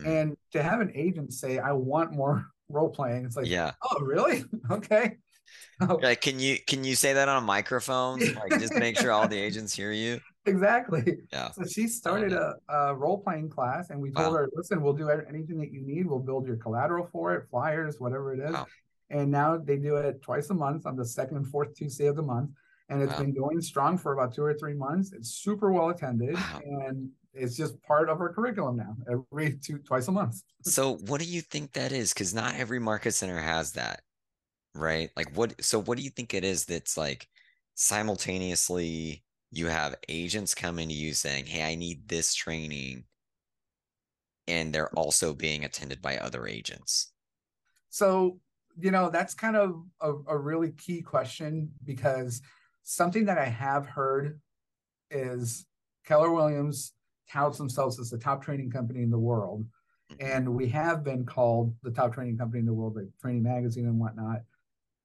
[0.00, 0.10] Mm-hmm.
[0.10, 3.72] And to have an agent say, I want more role playing, it's like, yeah.
[3.82, 4.44] oh, really?
[4.70, 5.16] okay.
[5.78, 8.18] Like, can you can you say that on a microphone?
[8.34, 11.18] Like, just make sure all the agents hear you exactly.
[11.32, 11.50] Yeah.
[11.50, 14.38] So she started a, a role playing class, and we told wow.
[14.38, 16.06] her, "Listen, we'll do anything that you need.
[16.06, 18.66] We'll build your collateral for it, flyers, whatever it is." Wow.
[19.10, 22.16] And now they do it twice a month on the second and fourth Tuesday of
[22.16, 22.50] the month,
[22.88, 23.20] and it's wow.
[23.20, 25.12] been going strong for about two or three months.
[25.12, 30.08] It's super well attended, and it's just part of our curriculum now, every two twice
[30.08, 30.42] a month.
[30.62, 32.12] so, what do you think that is?
[32.12, 34.02] Because not every market center has that,
[34.74, 35.10] right?
[35.16, 35.64] Like, what?
[35.64, 37.28] So, what do you think it is that's like
[37.74, 39.22] simultaneously?
[39.50, 43.04] you have agents coming to you saying, Hey, I need this training.
[44.48, 47.12] And they're also being attended by other agents.
[47.90, 48.38] So,
[48.78, 52.42] you know, that's kind of a, a really key question because
[52.82, 54.40] something that I have heard
[55.10, 55.66] is
[56.04, 56.92] Keller Williams
[57.30, 59.64] touts themselves as the top training company in the world.
[60.12, 60.26] Mm-hmm.
[60.26, 63.86] And we have been called the top training company in the world, like Training Magazine
[63.86, 64.42] and whatnot.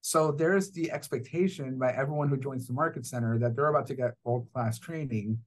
[0.00, 3.94] So there's the expectation by everyone who joins the market center that they're about to
[3.94, 5.38] get world class training.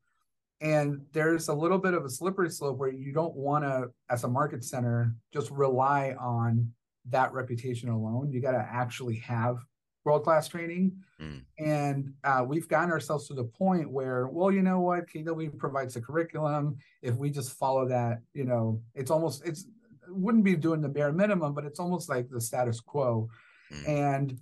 [0.61, 4.23] And there's a little bit of a slippery slope where you don't want to, as
[4.23, 6.71] a market center, just rely on
[7.09, 8.31] that reputation alone.
[8.31, 9.57] You got to actually have
[10.03, 10.93] world class training.
[11.19, 11.41] Mm.
[11.57, 15.95] And uh, we've gotten ourselves to the point where, well, you know what, KW provides
[15.95, 16.77] a curriculum.
[17.01, 19.65] If we just follow that, you know, it's almost, it's,
[20.07, 23.27] wouldn't be doing the bare minimum, but it's almost like the status quo.
[23.73, 23.89] Mm.
[23.89, 24.39] And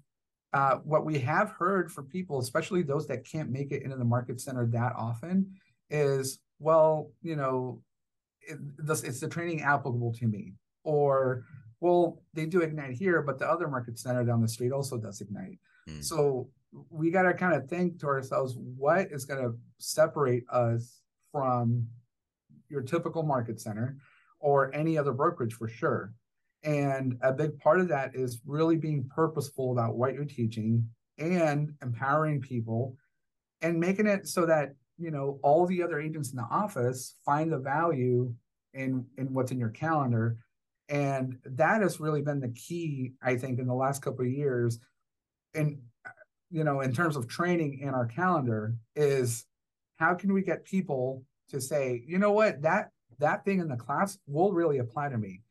[0.51, 4.05] uh, what we have heard from people, especially those that can't make it into the
[4.05, 5.53] market center that often,
[5.89, 7.81] is well, you know,
[8.41, 11.45] it, this, it's the training applicable to me, or
[11.83, 15.19] well, they do Ignite here, but the other market center down the street also does
[15.19, 15.59] Ignite.
[15.89, 16.01] Mm.
[16.01, 16.49] So
[16.89, 21.85] we got to kind of think to ourselves, what is going to separate us from
[22.69, 23.97] your typical market center
[24.39, 26.13] or any other brokerage for sure?
[26.63, 31.73] And a big part of that is really being purposeful about what you're teaching and
[31.81, 32.95] empowering people
[33.61, 37.51] and making it so that you know all the other agents in the office find
[37.51, 38.33] the value
[38.73, 40.37] in in what's in your calendar
[40.89, 44.79] and that has really been the key i think in the last couple of years.
[45.55, 45.79] And
[46.49, 49.45] you know in terms of training in our calendar is
[49.97, 52.61] how can we get people to say you know what?
[52.61, 55.41] That that thing in the class will really apply to me.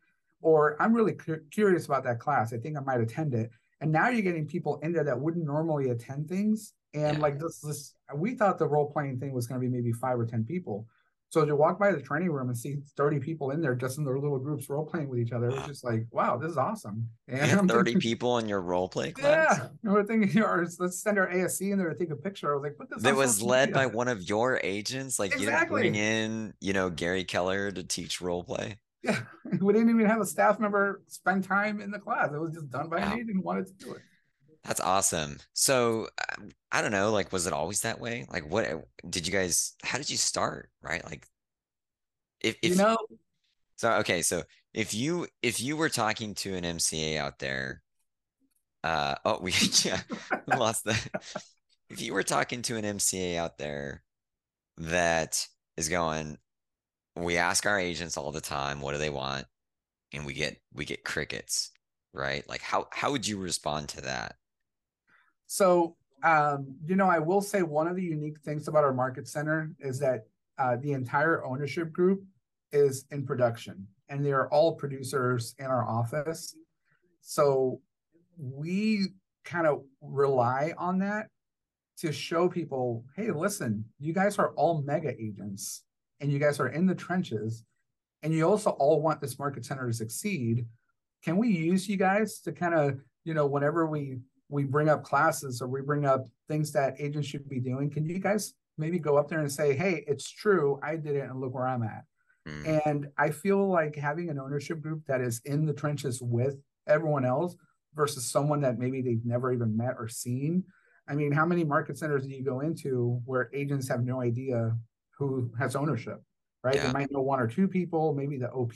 [0.41, 2.53] Or i'm really cu- curious about that class.
[2.53, 3.51] I think i might attend it.
[3.81, 6.75] And now you're getting people in there that wouldn't normally attend things.
[6.95, 7.23] And yeah.
[7.23, 10.19] like this this we thought the role playing thing was going to be maybe five
[10.19, 10.87] or ten people
[11.33, 14.05] so to walk by the training room and see 30 people in there just in
[14.05, 16.59] their little groups role playing with each other, it was just like, wow, this is
[16.59, 17.09] awesome.
[17.27, 19.57] And you have 30 thinking, people in your role play class?
[19.59, 19.69] Yeah.
[19.83, 22.53] And we're thinking, you know, let's send our ASC in there to take a picture.
[22.53, 23.75] I was like, put this That was led media.
[23.75, 25.19] by one of your agents.
[25.19, 25.47] Like exactly.
[25.47, 28.77] you didn't bring in, you know, Gary Keller to teach role play.
[29.03, 29.21] Yeah.
[29.61, 32.31] We didn't even have a staff member spend time in the class.
[32.33, 33.13] It was just done by wow.
[33.13, 34.01] an agent who wanted to do it.
[34.65, 35.39] That's awesome.
[35.55, 38.27] So um, I don't know, like, was it always that way?
[38.31, 39.75] Like, what did you guys?
[39.83, 40.71] How did you start?
[40.81, 41.27] Right, like,
[42.41, 42.97] if, if you know.
[43.77, 47.83] So okay, so if you if you were talking to an MCA out there,
[48.85, 49.53] uh, oh, we
[49.85, 50.01] yeah,
[50.47, 51.09] lost that.
[51.91, 54.03] If you were talking to an MCA out there
[54.79, 55.47] that
[55.77, 56.39] is going,
[57.17, 59.47] we ask our agents all the time, what do they want,
[60.13, 61.73] and we get we get crickets,
[62.15, 62.49] right?
[62.49, 64.37] Like, how how would you respond to that?
[65.53, 69.29] So, um, you know, I will say one of the unique things about our market
[69.29, 70.25] center is that
[70.57, 72.25] uh, the entire ownership group
[72.73, 76.57] is in production, and they are all producers in our office.
[77.21, 77.83] So
[78.39, 79.09] we
[79.45, 81.27] kind of rely on that
[81.99, 85.83] to show people, hey, listen, you guys are all mega agents,
[86.21, 87.63] and you guys are in the trenches,
[88.23, 90.65] and you also all want this market center to succeed.
[91.23, 95.05] Can we use you guys to kind of, you know, whenever we we bring up
[95.05, 98.99] classes or we bring up things that agents should be doing, can you guys maybe
[98.99, 101.83] go up there and say, hey, it's true, I did it and look where I'm
[101.83, 102.05] at.
[102.49, 102.87] Mm.
[102.87, 107.25] And I feel like having an ownership group that is in the trenches with everyone
[107.25, 107.57] else
[107.95, 110.65] versus someone that maybe they've never even met or seen.
[111.09, 114.77] I mean, how many market centers do you go into where agents have no idea
[115.19, 116.23] who has ownership,
[116.65, 116.75] right?
[116.75, 116.87] Yeah.
[116.87, 118.75] They might know one or two people, maybe the OP,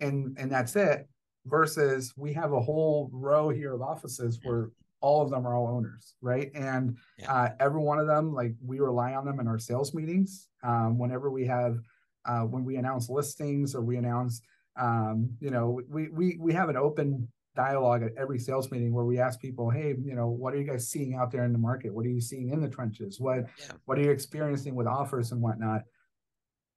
[0.00, 1.08] and and that's it
[1.46, 5.68] versus we have a whole row here of offices where all of them are all
[5.68, 6.50] owners, right?
[6.54, 7.32] And yeah.
[7.32, 10.48] uh, every one of them, like we rely on them in our sales meetings.
[10.62, 11.78] Um, whenever we have,
[12.24, 14.40] uh, when we announce listings or we announce,
[14.76, 19.04] um, you know, we we we have an open dialogue at every sales meeting where
[19.04, 21.58] we ask people, hey, you know, what are you guys seeing out there in the
[21.58, 21.94] market?
[21.94, 23.20] What are you seeing in the trenches?
[23.20, 23.72] What yeah.
[23.84, 25.82] what are you experiencing with offers and whatnot?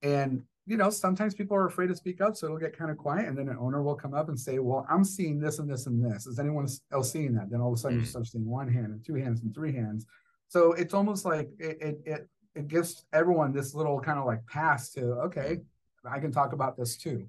[0.01, 2.97] And you know, sometimes people are afraid to speak up, so it'll get kind of
[2.97, 5.67] quiet, and then an owner will come up and say, "Well, I'm seeing this and
[5.67, 6.27] this and this.
[6.27, 8.01] Is anyone else seeing that?" Then all of a sudden, mm.
[8.01, 10.05] you start seeing one hand and two hands and three hands.
[10.47, 14.45] So it's almost like it it it, it gives everyone this little kind of like
[14.45, 15.57] pass to okay,
[16.05, 17.25] I can talk about this too,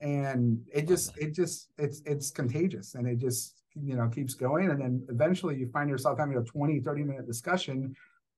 [0.00, 4.68] and it just it just it's it's contagious, and it just you know keeps going,
[4.68, 7.94] and then eventually you find yourself having a 20 30 minute discussion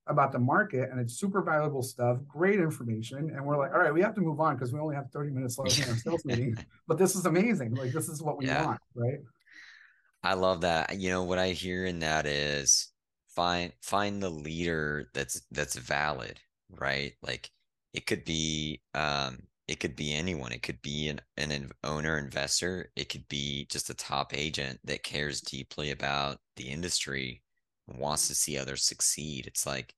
[0.06, 3.30] about the market and it's super valuable stuff, great information.
[3.30, 5.30] And we're like, all right, we have to move on because we only have 30
[5.30, 6.56] minutes left in our sales meeting.
[6.88, 7.74] But this is amazing.
[7.74, 8.66] Like this is what we yeah.
[8.66, 9.20] want, right?
[10.22, 10.98] I love that.
[10.98, 12.88] You know, what I hear in that is
[13.34, 16.38] find find the leader that's that's valid,
[16.70, 17.12] right?
[17.22, 17.50] Like
[17.94, 19.38] it could be um
[19.68, 20.52] it could be anyone.
[20.52, 22.90] It could be an, an owner investor.
[22.96, 27.41] It could be just a top agent that cares deeply about the industry
[27.86, 29.46] wants to see others succeed.
[29.46, 29.94] It's like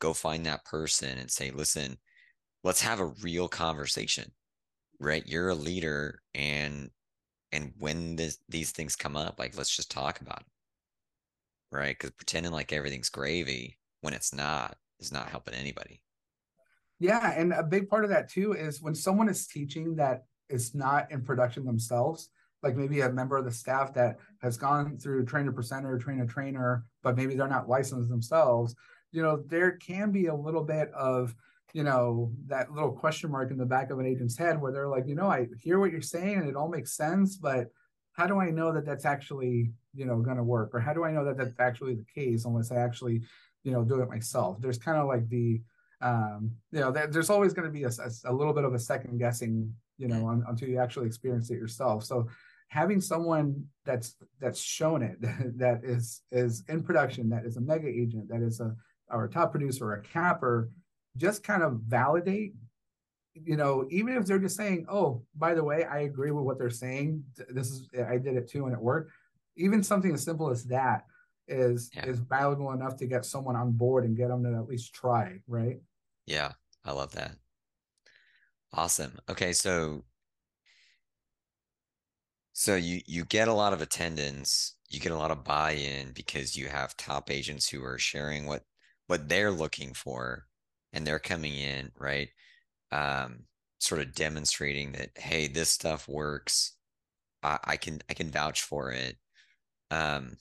[0.00, 1.98] go find that person and say, listen,
[2.64, 4.30] let's have a real conversation.
[5.00, 5.26] Right?
[5.26, 6.90] You're a leader and
[7.52, 11.76] and when this these things come up, like let's just talk about it.
[11.76, 11.96] Right?
[11.98, 16.02] Because pretending like everything's gravy when it's not is not helping anybody.
[17.00, 20.74] Yeah, and a big part of that too is when someone is teaching that is
[20.74, 22.30] not in production themselves,
[22.62, 26.26] like maybe a member of the staff that has gone through train trainer presenter, trainer
[26.26, 28.74] trainer, but maybe they're not licensed themselves,
[29.12, 31.34] you know, there can be a little bit of,
[31.72, 34.88] you know, that little question mark in the back of an agent's head where they're
[34.88, 37.68] like, you know, I hear what you're saying and it all makes sense, but
[38.12, 40.70] how do I know that that's actually, you know, going to work?
[40.74, 43.22] Or how do I know that that's actually the case unless I actually,
[43.62, 44.56] you know, do it myself?
[44.60, 45.60] There's kind of like the,
[46.00, 48.74] um, you know, there, there's always going to be a, a, a, little bit of
[48.74, 52.04] a second guessing, you know, un, until you actually experience it yourself.
[52.04, 52.28] So
[52.68, 55.16] having someone that's that's shown it
[55.58, 58.74] that is is in production that is a mega agent that is a
[59.10, 60.70] or a top producer or a capper
[61.16, 62.52] just kind of validate
[63.34, 66.58] you know even if they're just saying oh by the way i agree with what
[66.58, 69.10] they're saying this is i did it too and it worked
[69.56, 71.04] even something as simple as that
[71.48, 72.06] is yeah.
[72.06, 75.38] is valuable enough to get someone on board and get them to at least try,
[75.46, 75.78] right?
[76.26, 76.52] Yeah,
[76.84, 77.32] I love that.
[78.72, 79.18] Awesome.
[79.30, 80.04] Okay, so
[82.58, 86.56] so you you get a lot of attendance, you get a lot of buy-in because
[86.56, 88.64] you have top agents who are sharing what
[89.06, 90.46] what they're looking for
[90.92, 92.30] and they're coming in, right?
[92.92, 93.44] Um,
[93.78, 96.74] sort of demonstrating that hey, this stuff works.
[97.44, 99.18] I, I can I can vouch for it.
[99.92, 100.38] Um,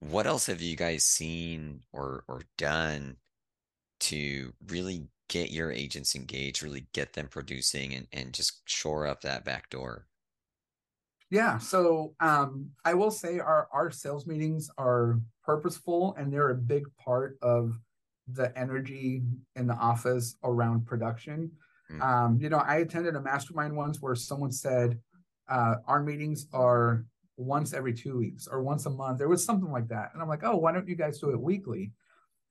[0.00, 3.16] what else have you guys seen or or done
[4.00, 9.22] to really get your agents engaged, really get them producing and, and just shore up
[9.22, 10.06] that back door?
[11.30, 16.56] Yeah, so um, I will say our our sales meetings are purposeful and they're a
[16.56, 17.78] big part of
[18.26, 19.22] the energy
[19.54, 21.52] in the office around production.
[21.90, 22.02] Mm.
[22.02, 24.98] Um, you know, I attended a mastermind once where someone said
[25.48, 27.04] uh, our meetings are
[27.36, 29.18] once every two weeks or once a month.
[29.18, 31.40] There was something like that, and I'm like, oh, why don't you guys do it
[31.40, 31.92] weekly?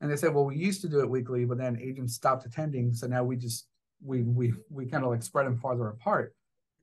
[0.01, 2.93] And they said, well, we used to do it weekly, but then agents stopped attending,
[2.93, 3.67] so now we just
[4.03, 6.33] we we we kind of like spread them farther apart.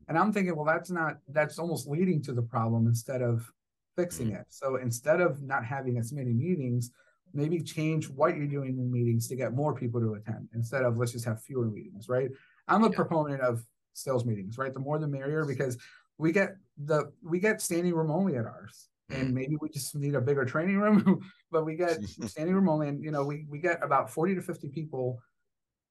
[0.08, 3.50] And I'm thinking, well, that's not that's almost leading to the problem instead of
[3.96, 4.40] fixing mm.
[4.40, 4.46] it.
[4.50, 6.90] So instead of not having as many meetings,
[7.32, 10.96] maybe change what you're doing in meetings to get more people to attend instead of
[10.96, 12.30] let's just have fewer meetings, right?
[12.68, 12.96] I'm a yeah.
[12.96, 13.64] proponent of
[13.94, 14.72] sales meetings, right?
[14.72, 15.76] The more the merrier because
[16.18, 18.88] we get the we get standing room only at ours.
[19.10, 19.34] And mm.
[19.34, 22.88] maybe we just need a bigger training room, but we get standing room only.
[22.88, 25.20] And you know, we we get about 40 to 50 people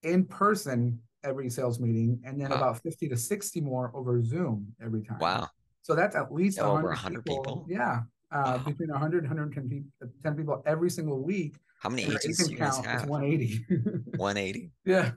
[0.04, 2.58] in person every sales meeting, and then wow.
[2.58, 5.20] about 50 to 60 more over Zoom every time.
[5.20, 5.50] Wow.
[5.82, 7.44] So that's at least yeah, 100 over 100 people.
[7.44, 7.66] people.
[7.70, 8.02] Yeah.
[8.32, 8.58] Uh, wow.
[8.66, 11.58] between 100 and 110 people, 10 people every single week.
[11.80, 13.08] How many agents do you guys have?
[13.08, 13.66] 180.
[14.18, 14.72] 180.
[14.86, 15.12] yeah.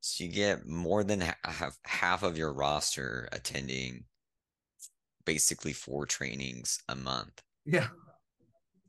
[0.00, 4.04] So you get more than half, half of your roster attending
[5.24, 7.40] basically four trainings a month.
[7.64, 7.86] Yeah.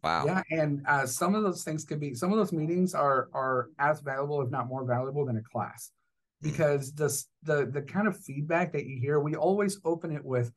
[0.04, 0.26] Wow.
[0.26, 3.70] Yeah, and uh, some of those things could be some of those meetings are are
[3.80, 5.92] as valuable, if not more valuable, than a class.
[6.44, 6.98] Because mm.
[6.98, 10.52] this the the kind of feedback that you hear, we always open it with,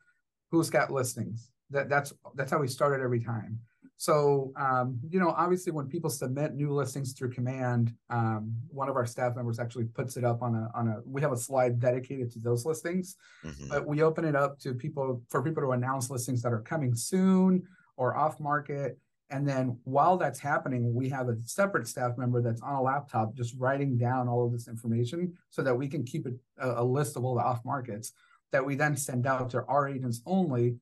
[0.51, 3.61] "Who's got listings?" That that's that's how we start it every time.
[3.99, 8.96] So, um, you know, obviously, when people submit new listings through Command, um, one of
[8.96, 11.01] our staff members actually puts it up on a on a.
[11.07, 13.68] We have a slide dedicated to those listings, mm-hmm.
[13.68, 16.94] but we open it up to people for people to announce listings that are coming
[16.94, 17.62] soon
[17.96, 18.99] or off market.
[19.30, 23.34] And then while that's happening, we have a separate staff member that's on a laptop
[23.34, 26.84] just writing down all of this information so that we can keep it, a, a
[26.84, 28.12] list of all the off markets
[28.52, 30.76] that we then send out to our agents only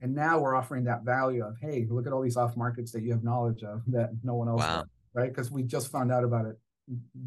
[0.00, 3.02] and now we're offering that value of, hey, look at all these off markets that
[3.02, 4.80] you have knowledge of that no one else wow.
[4.80, 5.28] does, right?
[5.28, 6.56] Because we just found out about it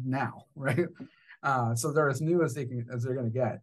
[0.04, 0.86] now, right?
[1.42, 3.60] Uh, so they're as new as they can as they're going to get.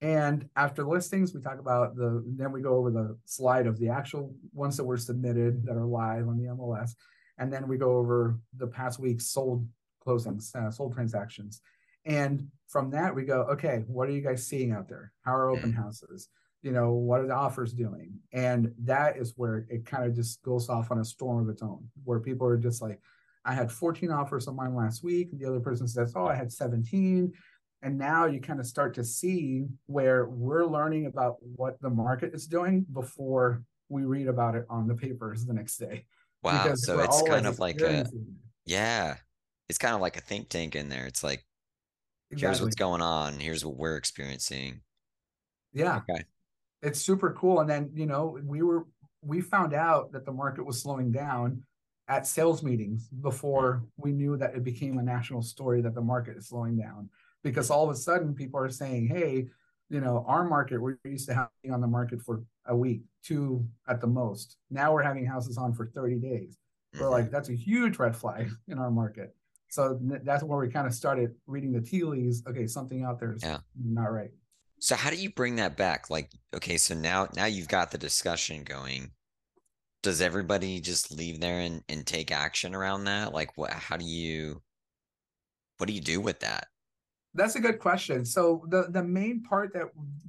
[0.00, 3.88] And after listings, we talk about the then we go over the slide of the
[3.88, 6.92] actual ones that were submitted that are live on the MLS,
[7.38, 9.66] and then we go over the past week's sold
[10.06, 11.60] closings, uh, sold transactions,
[12.04, 15.12] and from that we go, okay, what are you guys seeing out there?
[15.24, 15.76] How are open mm.
[15.76, 16.28] houses?
[16.62, 20.42] you know what are the offers doing and that is where it kind of just
[20.42, 23.00] goes off on a storm of its own where people are just like
[23.44, 26.34] i had 14 offers on mine last week and the other person says oh i
[26.34, 27.32] had 17
[27.82, 32.34] and now you kind of start to see where we're learning about what the market
[32.34, 36.04] is doing before we read about it on the papers the next day.
[36.42, 38.06] Wow because so it's kind of like a
[38.64, 39.16] yeah
[39.68, 41.06] it's kind of like a think tank in there.
[41.06, 41.44] It's like
[42.30, 42.48] exactly.
[42.48, 43.38] here's what's going on.
[43.38, 44.80] Here's what we're experiencing.
[45.72, 45.98] Yeah.
[45.98, 46.24] Okay.
[46.82, 47.60] It's super cool.
[47.60, 48.86] And then, you know, we were
[49.20, 51.62] we found out that the market was slowing down
[52.08, 56.36] at sales meetings before we knew that it became a national story that the market
[56.36, 57.10] is slowing down.
[57.42, 59.46] Because all of a sudden people are saying, hey,
[59.90, 63.66] you know, our market, we're used to having on the market for a week, two
[63.88, 64.56] at the most.
[64.70, 66.58] Now we're having houses on for 30 days.
[66.94, 67.10] We're mm-hmm.
[67.10, 69.34] like, that's a huge red flag in our market.
[69.70, 72.42] So that's where we kind of started reading the tea leaves.
[72.48, 73.58] Okay, something out there is yeah.
[73.82, 74.30] not right.
[74.80, 76.08] So how do you bring that back?
[76.08, 79.10] Like, okay, so now now you've got the discussion going.
[80.02, 83.34] Does everybody just leave there and, and take action around that?
[83.34, 84.62] Like what how do you
[85.76, 86.68] what do you do with that?
[87.38, 88.24] That's a good question.
[88.24, 89.86] So the the main part that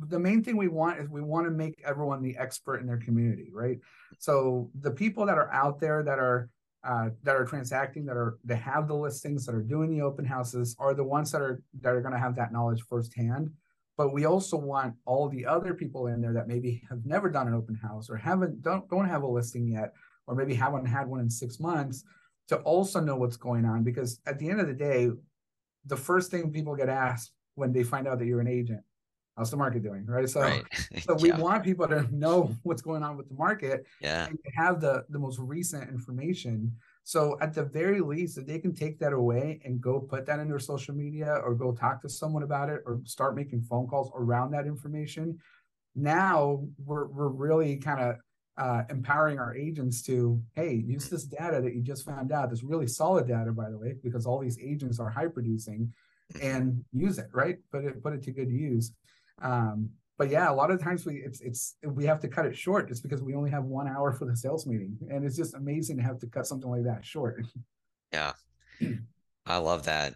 [0.08, 2.98] the main thing we want is we want to make everyone the expert in their
[2.98, 3.80] community, right?
[4.20, 6.50] So the people that are out there that are
[6.84, 10.24] uh, that are transacting, that are that have the listings, that are doing the open
[10.24, 13.52] houses, are the ones that are that are going to have that knowledge firsthand
[14.00, 17.50] but we also want all the other people in there that maybe have never done
[17.50, 19.92] an open house or haven't don't don't have a listing yet
[20.26, 22.06] or maybe haven't had one in six months
[22.48, 25.10] to also know what's going on because at the end of the day
[25.90, 28.82] the first thing people get asked when they find out that you're an agent
[29.38, 30.30] how's the market doing, right?
[30.30, 30.66] So, Right.
[31.00, 31.38] so we Yeah.
[31.38, 34.28] want people to know what's going on with the market Yeah.
[34.28, 36.76] and to have the the most recent information.
[37.06, 40.40] So at the very least, if they can take that away and go put that
[40.40, 43.88] in their social media or go talk to someone about it or start making phone
[43.88, 45.38] calls around that information,
[45.96, 48.18] now we're we're really kind of
[48.60, 52.64] uh, empowering our agents to hey use this data that you just found out this
[52.64, 55.92] really solid data by the way because all these agents are high producing
[56.34, 56.44] Mhm.
[56.44, 58.94] and use it right put it put it to good use
[59.42, 59.90] um,
[60.20, 62.88] but yeah a lot of times we it's it's we have to cut it short
[62.88, 65.98] just because we only have one hour for the sales meeting and it's just amazing
[65.98, 67.44] to have to cut something like that short
[68.12, 68.34] Yeah.
[69.46, 70.14] I love that.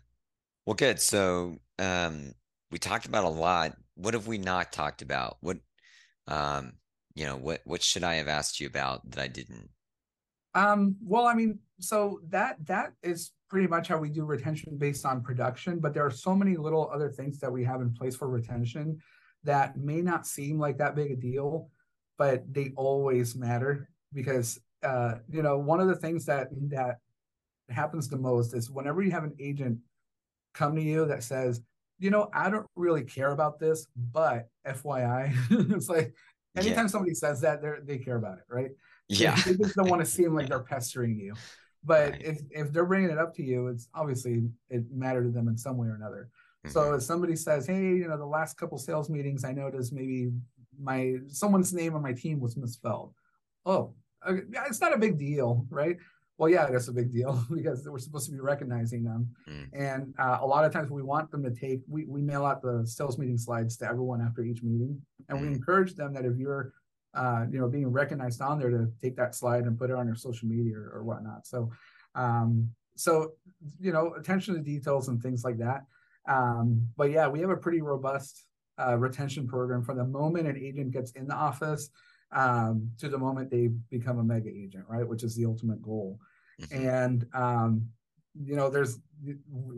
[0.65, 0.99] Well, good.
[0.99, 2.33] So, um,
[2.71, 3.75] we talked about a lot.
[3.95, 5.37] What have we not talked about?
[5.41, 5.57] What,
[6.27, 6.73] um,
[7.15, 9.69] you know, what what should I have asked you about that I didn't?
[10.55, 15.05] Um, well, I mean, so that that is pretty much how we do retention based
[15.05, 18.15] on production, but there are so many little other things that we have in place
[18.15, 18.99] for retention
[19.43, 21.69] that may not seem like that big a deal,
[22.17, 26.97] but they always matter because uh, you know, one of the things that that
[27.69, 29.79] happens the most is whenever you have an agent
[30.53, 31.61] come to you that says,
[31.99, 35.33] you know, I don't really care about this, but FYI,
[35.75, 36.13] it's like
[36.55, 36.87] anytime Yeah.
[36.87, 38.71] somebody says that, they they care about it, right?
[39.09, 39.35] Yeah.
[39.45, 41.33] They just don't want to seem like they're pestering you.
[41.83, 42.21] But Right.
[42.23, 45.57] if if they're bringing it up to you, it's obviously it mattered to them in
[45.57, 46.29] some way or another.
[46.65, 46.71] Mhm.
[46.71, 50.31] So if somebody says, "Hey, you know, the last couple sales meetings, I noticed maybe
[50.79, 53.13] my someone's name on my team was misspelled."
[53.65, 53.93] Oh,
[54.27, 55.97] okay, yeah, it's not a big deal, right?
[56.37, 59.29] Well, yeah, that's a big deal because we're supposed to be recognizing them.
[59.47, 59.69] Mm.
[59.73, 62.61] And uh, a lot of times we want them to take, we, we mail out
[62.61, 64.99] the sales meeting slides to everyone after each meeting.
[65.29, 65.55] And we Mm.
[65.55, 66.73] encourage them that if you're,
[67.13, 70.07] uh, you know, being recognized on there to take that slide and put it on
[70.07, 71.45] your social media or, or whatnot.
[71.45, 71.69] So,
[72.15, 73.33] um, so,
[73.79, 75.83] you know, attention to details and things like that.
[76.27, 78.43] Um, but yeah, we have a pretty robust
[78.79, 81.89] uh, retention program from the moment an agent gets in the office
[82.33, 85.07] um, to the moment they become a mega agent, right?
[85.07, 86.19] Which is the ultimate goal.
[86.61, 86.85] Mhm.
[86.85, 87.89] And um,
[88.35, 88.99] you know, there's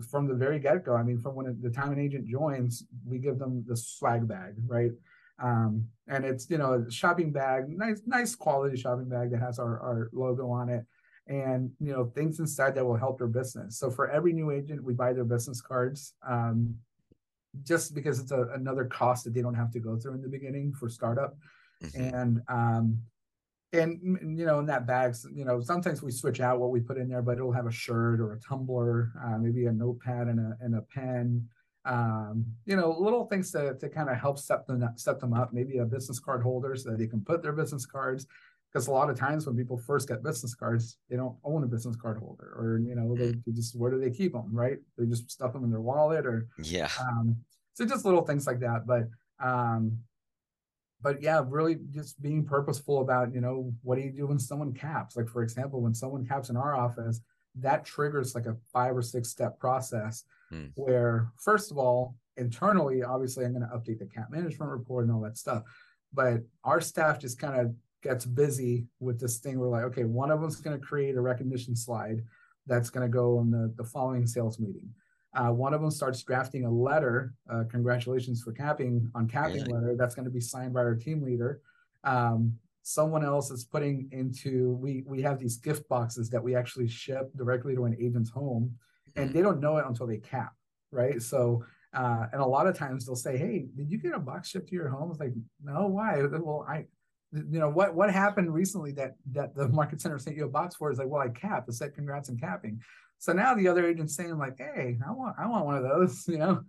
[0.10, 0.96] from the very get go.
[0.96, 4.56] I mean, from when the time an agent joins, we give them the swag bag,
[4.66, 4.92] right?
[5.40, 9.60] Um, and it's you know a shopping bag, nice nice quality shopping bag that has
[9.60, 10.86] our our logo on it,
[11.28, 13.78] and you know things inside that will help their business.
[13.78, 16.14] So for every new agent, we buy their business cards.
[16.28, 16.76] Um,
[17.64, 20.28] just because it's a, another cost that they don't have to go through in the
[20.28, 21.38] beginning for startup
[21.82, 22.12] Mhm.
[22.12, 23.02] and um
[23.74, 26.80] and mm, you know in that bags you know sometimes we switch out what we
[26.80, 30.28] put in there but it'll have a shirt or a tumbler uh, maybe a notepad
[30.28, 31.48] and a, and a pen
[31.86, 35.34] um you know little things to, to kind of help set them up, set them
[35.34, 38.26] up maybe a business card holder so that they can put their business cards
[38.72, 41.68] because a lot of times when people first get business cards they don't own a
[41.68, 44.80] business card holder or you know they, they just where do they keep them right
[44.98, 46.90] they just stuff them in their wallet or Yeah.
[47.00, 47.38] um,
[47.74, 48.88] so just little things like that.
[48.88, 49.10] But
[49.46, 50.00] um,
[51.02, 54.74] but yeah, really just being purposeful about you know what do you do when someone
[54.74, 55.16] caps?
[55.16, 57.22] Like for example, when someone caps in our office,
[57.60, 60.66] that triggers like a five or six step process Hmm.
[60.76, 65.12] where first of all internally obviously i'm going to update the cap management report and
[65.12, 65.64] all that stuff
[66.14, 67.74] but our staff just kind of
[68.04, 71.20] gets busy with this thing we're like okay one of them's going to create a
[71.22, 72.22] recognition slide
[72.68, 74.88] that's going to go on the, the following sales meeting
[75.36, 79.74] uh, one of them starts drafting a letter uh, congratulations for capping on capping Really?
[79.74, 81.62] letter that's going to be signed by our team leader.
[82.04, 86.88] Um, someone else is putting into we we have these gift boxes that we actually
[86.88, 88.74] ship directly to an agent's home
[89.16, 89.34] and Mhm.
[89.34, 90.54] they don't know it until they cap
[90.92, 91.22] right?
[91.22, 94.50] So uh, and a lot of times they'll say hey did you get a box
[94.50, 95.12] shipped to your home?
[95.12, 95.34] It's like
[95.64, 96.22] no why?
[96.26, 96.86] Well i
[97.34, 100.76] you know what what happened recently that that the market center sent you a box
[100.76, 102.80] for is like well i capped it said congrats on capping
[103.20, 106.28] so now the other agent's saying like hey i want i want one of those
[106.34, 106.62] you know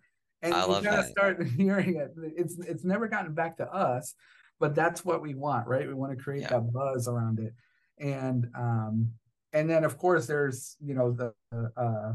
[0.42, 1.09] and I you of that.
[1.11, 4.14] start hearing it it's it's never gotten back to us
[4.61, 6.49] but that's what we want right we want to create Yeah.
[6.51, 7.55] that buzz around it
[7.99, 9.11] and um
[9.53, 11.32] and then of course there's you know the
[11.76, 12.12] uh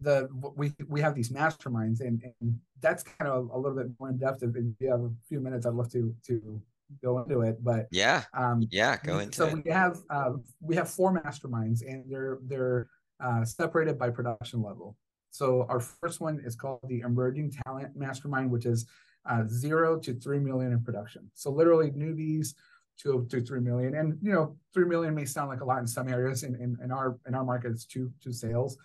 [0.00, 4.10] the we we have these masterminds and, and that's kind of a little bit more
[4.10, 6.60] in depth if you have a few minutes i'd love to to
[7.02, 8.22] go into it but Yeah.
[8.34, 8.96] um Yeah.
[9.02, 9.64] Go into so it.
[9.64, 12.88] we have uh, we have four masterminds and they're they're
[13.20, 14.96] uh, separated by production level.
[15.30, 18.86] So our first one is called the emerging talent mastermind which is
[19.28, 21.30] uh, zero to three million in production.
[21.34, 22.54] So literally newbies
[23.02, 23.94] to to three million.
[23.94, 26.76] And you know three million may sound like a lot in some areas in in,
[26.82, 28.78] in our in our market it's two two sales.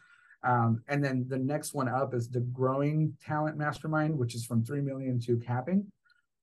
[0.43, 4.65] Um, and then the next one up is the growing talent mastermind which is from
[4.65, 5.85] 3 million to capping.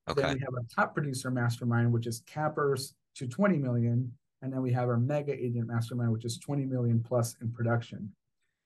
[0.08, 0.22] Okay.
[0.22, 4.12] then we have a top producer mastermind, which is cappers to 20 million.
[4.42, 8.12] And then we have our mega agent mastermind, which is 20 million plus in production.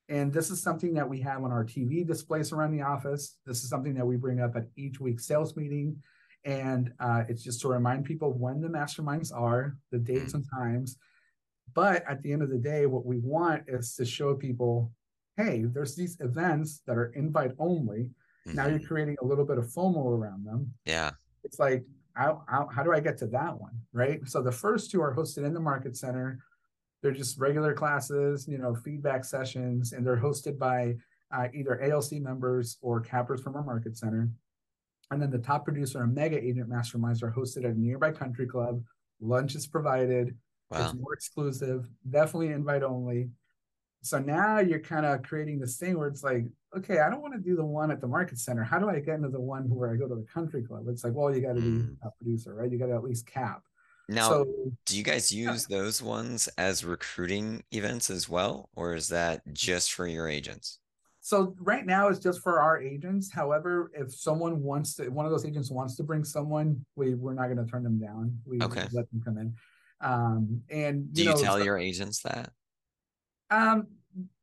[0.08, 3.38] And this is something that we have on our TV displays around the office.
[3.46, 5.96] This is something that we bring up at each week's sales meeting.
[6.44, 10.98] And uh, it's just to remind people when the masterminds are, the dates and times.
[11.72, 14.92] But at the end of the day, what we want is to show people
[15.36, 18.10] hey, there's these events that are invite only.
[18.46, 18.54] Mm-hmm.
[18.54, 18.86] Now you're mm-hmm.
[18.86, 20.72] creating a little bit of FOMO around them.
[20.84, 21.12] Yeah.
[21.44, 21.84] It's like,
[22.14, 23.72] how, how, how do I get to that one?
[23.92, 24.20] Right.
[24.26, 26.40] So the first two are hosted in the market center.
[27.02, 30.96] They're just regular classes, you know, feedback sessions, and they're hosted by
[31.34, 34.30] uh, either ALC members or cappers from our market center.
[35.10, 38.46] And then the top producer and mega agent masterminds are hosted at a nearby country
[38.46, 38.82] club.
[39.20, 40.36] Lunch is provided.
[40.70, 40.84] Wow.
[40.84, 43.28] It's more exclusive, definitely invite only.
[44.02, 46.44] So now you're kind of creating this thing where it's like,
[46.76, 48.62] okay, I don't want to do the one at the market center.
[48.62, 50.84] How do I get into the one where I go to the country club?
[50.88, 51.88] It's like, well, you got to mm.
[51.88, 52.70] be a producer, right?
[52.70, 53.62] You got to at least cap.
[54.08, 54.46] Now, so,
[54.86, 55.78] do you guys use yeah.
[55.78, 60.78] those ones as recruiting events as well, or is that just for your agents?
[61.24, 63.32] So right now it's just for our agents.
[63.32, 67.32] However, if someone wants to, one of those agents wants to bring someone, we we're
[67.32, 68.36] not going to turn them down.
[68.44, 68.88] We okay.
[68.90, 69.54] let them come in.
[70.00, 72.50] Um, and do you, know, tell so, your agents that?
[73.50, 73.86] Um,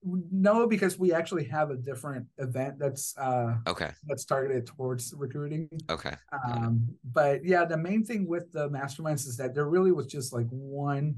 [0.03, 5.69] no, because we actually have a different event that's uh okay that's targeted towards recruiting.
[5.89, 6.15] Okay.
[6.45, 10.31] Um, but yeah, the main thing with the masterminds is that there really was just
[10.31, 11.15] like one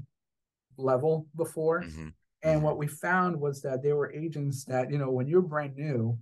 [0.76, 1.82] level before.
[1.82, 2.08] Mm-hmm.
[2.42, 2.64] And mm-hmm.
[2.64, 6.18] what we found was that there were agents that, you know, when you're brand new,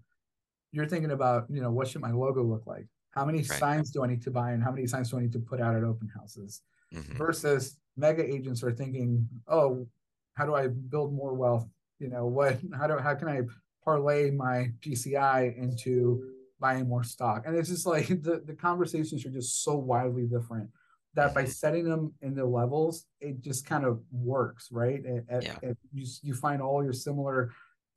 [0.72, 2.86] you're thinking about, you know, what should my logo look like?
[3.12, 3.58] How many right.
[3.58, 5.60] signs do I need to buy and how many signs do I need to put
[5.60, 6.62] out at open houses?
[6.94, 7.16] Mm-hmm.
[7.16, 9.86] Versus mega agents are thinking, oh,
[10.34, 11.66] how do I build more wealth?
[12.00, 13.42] You know, what how do how can I
[13.84, 17.44] parlay my GCI into buying more stock?
[17.46, 20.70] And it's just like the, the conversations are just so wildly different
[21.14, 21.50] that by mm-hmm.
[21.50, 25.04] setting them in the levels, it just kind of works, right?
[25.04, 25.56] It, yeah.
[25.62, 27.50] it, you, you find all your similar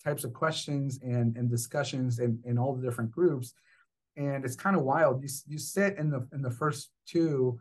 [0.03, 3.53] types of questions and, and discussions in, in all the different groups.
[4.17, 5.21] And it's kind of wild.
[5.21, 7.59] You, you sit in the in the first two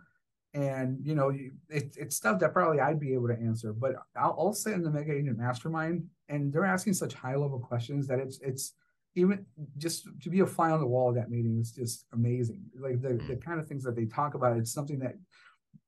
[0.54, 1.30] and you know
[1.70, 4.82] it, it's stuff that probably i'd be able to answer but I'll, I'll sit in
[4.82, 8.74] the mega agent mastermind and they're asking such high level questions that it's it's
[9.14, 9.44] even
[9.76, 12.62] just to be a fly on the wall of that meeting is just amazing.
[12.78, 15.16] Like the, the kind of things that they talk about it's something that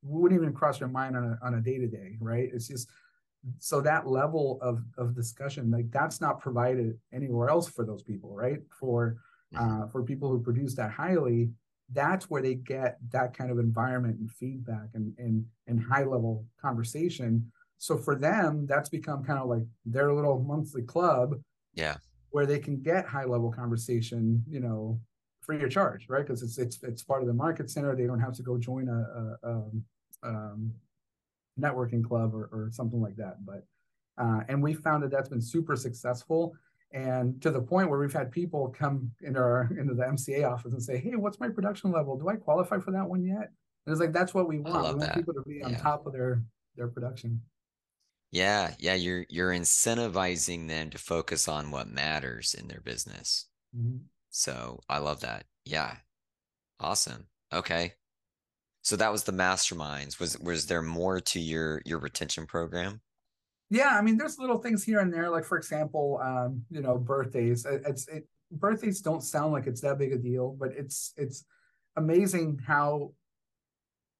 [0.03, 2.51] wouldn't even cross your mind on a, on a day-to-day right?
[2.53, 2.89] It's just
[3.59, 8.35] so that level of of discussion like that's not provided anywhere else for those people
[8.35, 8.61] right?
[8.79, 9.17] For
[9.57, 11.51] uh, for people who produce that highly
[11.95, 16.45] that's where they get that kind of environment and feedback and and, and high level
[16.61, 17.51] conversation.
[17.79, 21.35] So for them that's become kind of like their little monthly club
[21.75, 21.97] yeah.
[22.31, 25.01] where they can get high level conversation you know
[25.41, 26.27] free of charge right?
[26.27, 27.95] Because it's it's it's part of the market center.
[27.95, 30.73] They don't have to go join a, a, a um,
[31.61, 33.45] networking club or, or something like that.
[33.45, 33.65] But
[34.17, 36.55] uh, and we found that that's been super successful
[36.95, 40.73] and to the point where we've had people come into our into the MCA office
[40.73, 42.17] and say, "Hey, what's my production level?
[42.17, 43.51] Do I qualify for that one yet?"
[43.85, 44.77] And it's like that's what we want.
[44.77, 45.17] We want that.
[45.17, 45.79] people to be on yeah.
[45.79, 46.43] top of their
[46.77, 47.43] their production.
[48.31, 53.47] Yeah, yeah, you're you're incentivizing them to focus on what matters in their business.
[53.77, 53.99] Mm-hmm.
[54.31, 55.45] So I love that.
[55.65, 55.97] Yeah,
[56.79, 57.27] awesome.
[57.53, 57.95] Okay,
[58.83, 60.21] so that was the masterminds.
[60.21, 63.01] Was was there more to your your retention program?
[63.75, 66.97] Yeah i mean there's little things here and there like for example um you know
[66.97, 71.45] birthdays it's it birthdays don't sound like it's that big a deal but it's it's
[71.97, 73.13] amazing how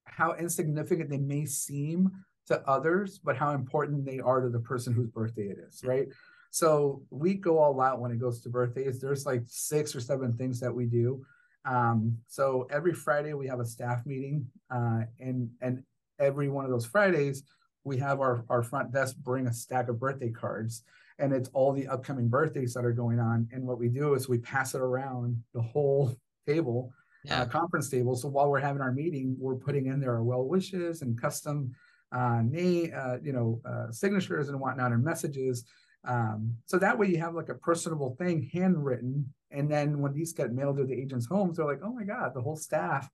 [0.05, 2.09] how insignificant they may seem
[2.47, 6.07] to others but how important they are to the person whose birthday it is right?
[6.51, 9.01] So we go all out when it goes to birthdays.
[9.01, 11.25] There's like six or seven things that we do.
[11.65, 15.83] Um, so every friday we have a staff meeting uh, and and
[16.19, 17.43] every one of those fridays
[17.85, 20.83] we have our, our front desk bring a stack of birthday cards
[21.19, 23.47] and it's all the upcoming birthdays that are going on.
[23.53, 26.13] And what we do is we pass it around the whole
[26.45, 26.91] table,
[27.29, 27.41] uh, yeah.
[27.43, 28.15] uh, conference table.
[28.15, 31.73] So while we're having our meeting, we're putting in there our well wishes and custom
[32.11, 35.63] uh, name, uh, you know, uh, signatures and whatnot and messages.
[36.05, 39.33] Um, so that way you have like a personable thing handwritten.
[39.51, 42.33] And then when these get mailed to the agents' homes, they're like, oh my God,
[42.33, 43.09] the whole staff,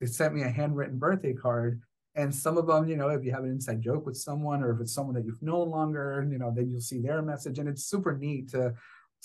[0.00, 1.82] they sent me a handwritten birthday card
[2.16, 4.72] and some of them you know if you have an inside joke with someone or
[4.72, 7.58] if it's someone that you've known longer you know then you'll see their message.
[7.58, 8.74] And it's super neat to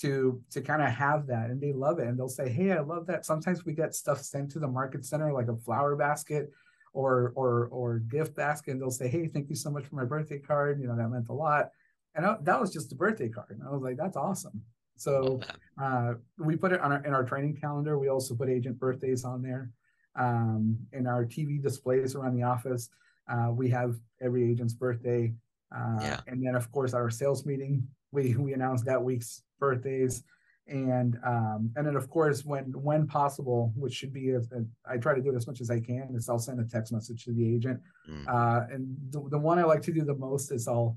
[0.00, 1.50] to to kind of have that.
[1.50, 2.06] And they love it.
[2.06, 3.26] And they'll say hey i love that.
[3.26, 6.50] Sometimes we get stuff sent to the market center like a flower basket
[6.92, 8.72] or or or gift basket.
[8.72, 10.80] And they'll say hey thank you so much for my birthday card.
[10.80, 11.70] You know that meant a lot.
[12.14, 13.50] And I, that was just a birthday card.
[13.50, 14.62] And i was like that's awesome.
[14.98, 15.40] So
[15.80, 17.98] uh, we put it on our, in our training calendar.
[17.98, 19.70] We also put agent birthdays on there
[20.16, 22.90] um, in our TV displays around the office.
[23.28, 25.32] Uh, we have every agent's birthday.
[25.74, 26.20] Uh, Yeah.
[26.26, 30.22] And then, of course, our sales meeting, we we announced that week's birthdays,
[30.68, 34.96] and um, and then of course, when when possible, which should be, a, a, I
[34.96, 37.24] try to do it as much as I can, is I'll send a text message
[37.24, 37.80] to the agent.
[38.08, 38.28] Mm.
[38.28, 40.96] Uh, and the, the one I like to do the most is I'll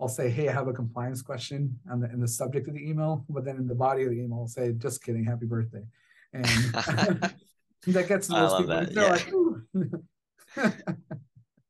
[0.00, 2.88] I'll say, hey, I have a compliance question on the in the subject of the
[2.88, 5.84] email, but then in the body of the email, I'll say, just kidding, happy birthday,
[6.32, 6.46] and
[7.86, 8.76] that gets I most love people.
[8.76, 10.62] that, yeah.
[10.64, 10.72] like,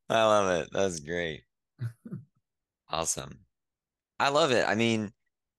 [0.09, 0.69] I love it.
[0.73, 1.43] That's great.
[2.89, 3.41] Awesome.
[4.19, 4.65] I love it.
[4.67, 5.13] I mean,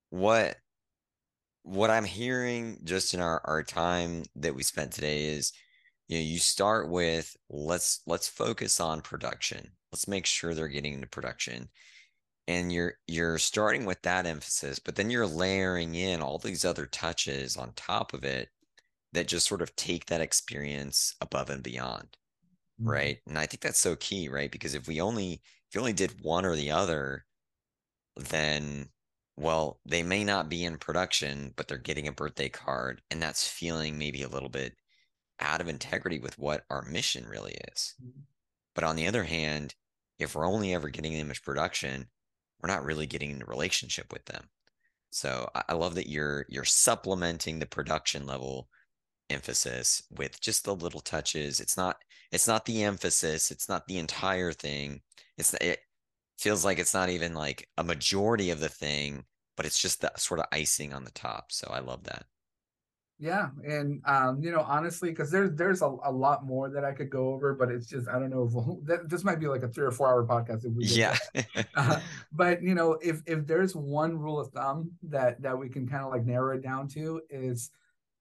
[0.09, 0.55] what
[1.63, 5.51] what I'm hearing just in our our time that we spent today is,
[6.07, 9.71] you know, you start with let's let's focus on production.
[9.91, 11.69] Let's make sure they're getting into production.
[12.47, 16.85] And you're you're starting with that emphasis, but then you're layering in all these other
[16.85, 18.47] touches on top of it
[19.17, 22.17] that just sort of take that experience above and beyond
[22.79, 23.19] right?
[23.27, 24.51] And I think that's so key, right?
[24.51, 25.33] Because if we only
[25.69, 27.25] if you only did one or the other,
[28.15, 28.89] then
[29.37, 33.47] well, they may not be in production, but they're getting a birthday card, and that's
[33.47, 34.75] feeling maybe a little bit
[35.39, 37.95] out of integrity with what our mission really is.
[37.99, 38.27] Mhm.
[38.75, 39.75] But on the other hand,
[40.19, 42.09] if we're only ever getting them as production,
[42.59, 44.49] we're not really getting in a relationship with them.
[45.11, 48.69] So I love that you're you're supplementing the production level
[49.29, 51.59] emphasis with just the little touches.
[51.59, 51.97] It's not
[52.31, 55.01] it's not the emphasis, it's not the entire thing.
[55.37, 55.79] It's it
[56.37, 59.25] feels like it's not even like a majority of the thing,
[59.55, 61.51] but it's just the sort of icing on the top.
[61.51, 62.25] So I love that.
[63.19, 66.91] Yeah, and um, you know, honestly, because there's there's a, a lot more that I
[66.91, 69.47] could go over, but it's just I don't know if we'll, that, this might be
[69.47, 71.17] like a three or four hour podcast if we Yeah.
[71.75, 71.99] Uh,
[72.31, 76.03] but you know, if if there's one rule of thumb that that we can kind
[76.03, 77.71] of like narrow it down to is,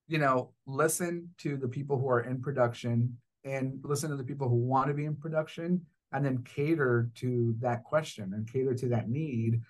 [0.07, 4.49] you know, listen to the people who are in production and listen to the people
[4.49, 5.81] who want to be in production,
[6.11, 9.61] and then cater to that question and cater to that need,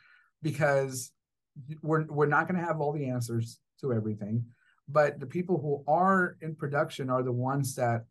[0.41, 1.11] because
[1.81, 4.45] we're we're not going to have all the answers to everything
[4.87, 8.05] but the people who are in production are the ones that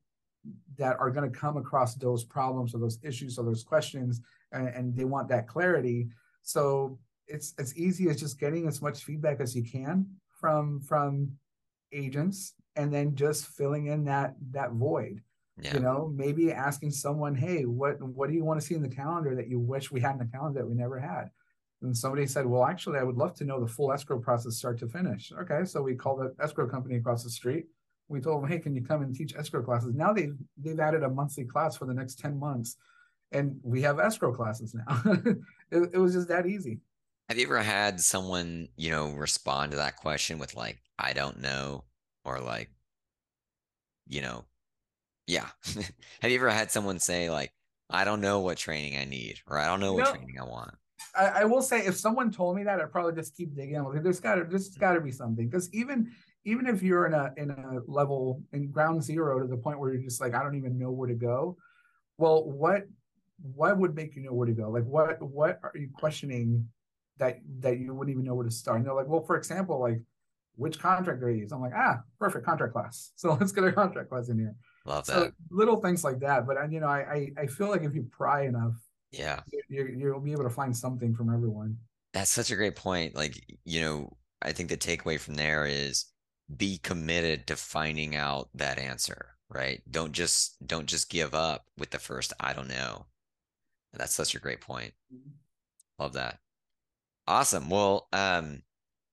[0.78, 4.20] that are going to come across those problems or those issues or those questions
[4.52, 6.08] and, and, they want that clarity.
[6.42, 11.32] So it's as easy as just getting as much feedback as you can from from
[11.92, 15.22] agents and then just filling in that that void
[15.60, 15.74] yeah.
[15.74, 18.88] you know maybe asking someone hey what what do you want to see in the
[18.88, 21.30] calendar that you wish we had in the calendar that we never had
[21.82, 24.78] and somebody said, Well, actually, I would love to know the full escrow process start
[24.78, 25.32] to finish.
[25.40, 25.64] Okay.
[25.64, 27.66] So we called the escrow company across the street.
[28.08, 29.94] We told them, Hey, can you come and teach escrow classes?
[29.94, 32.76] Now they've they've added a monthly class for the next 10 months.
[33.32, 35.02] And we have escrow classes now.
[35.70, 36.78] it, it was just that easy.
[37.28, 41.40] Have you ever had someone, you know, respond to that question with like, I don't
[41.40, 41.84] know,
[42.24, 42.70] or like,
[44.06, 44.44] you know,
[45.26, 45.46] yeah.
[46.20, 47.52] Have you ever had someone say like,
[47.90, 50.36] I don't know what training I need, or I don't know You what know, training
[50.40, 50.74] I want?
[51.16, 53.82] I, I will say if someone told me that, I'd probably just keep digging.
[53.82, 54.78] Like, there's gotta there's mm.
[54.78, 55.48] gotta be something.
[55.48, 56.12] Because even
[56.44, 59.92] even if you're in a in a level in ground zero to the point where
[59.92, 61.56] you're just like, I don't even know where to go.
[62.18, 62.84] Well, what
[63.54, 64.70] what would make you know where to go?
[64.70, 66.68] Like what what are you questioning
[67.18, 68.78] that that you wouldn't even know where to start?
[68.78, 70.00] And they're like, well, for example, like
[70.56, 71.52] which contract do I use?
[71.52, 73.12] I'm like, ah, perfect contract class.
[73.16, 74.54] So let's get a contract class in here.
[74.84, 75.12] Love that.
[75.12, 76.46] So little things like that.
[76.46, 78.74] But you know, I I, I feel like if you pry enough,
[79.12, 79.40] yeah.
[79.68, 81.76] you, you'll be able to find something from everyone.
[82.12, 83.14] That's such a great point.
[83.14, 86.06] Like, you know, I think the takeaway from there is
[86.54, 89.82] be committed to finding out that answer, right?
[89.90, 93.06] Don't just don't just give up with the first I don't know.
[93.92, 94.92] That's such a great point.
[95.98, 96.38] Love that.
[97.28, 97.68] Awesome.
[97.68, 98.62] Well, um,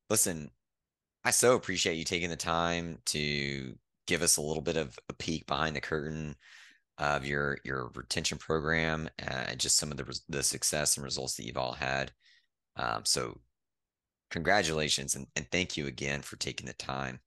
[0.09, 0.51] listen,
[1.23, 3.75] I so appreciate you taking the time to
[4.07, 6.35] give us a little bit of a peek behind the curtain
[6.99, 11.45] of your your retention program and just some of the the success and results that
[11.45, 12.11] you've all had.
[12.75, 13.39] Um, so
[14.29, 17.19] congratulations and, and thank you again for taking the time.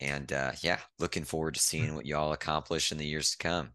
[0.00, 3.38] And uh, yeah, looking forward to seeing what you all accomplish in the years to
[3.38, 3.70] come.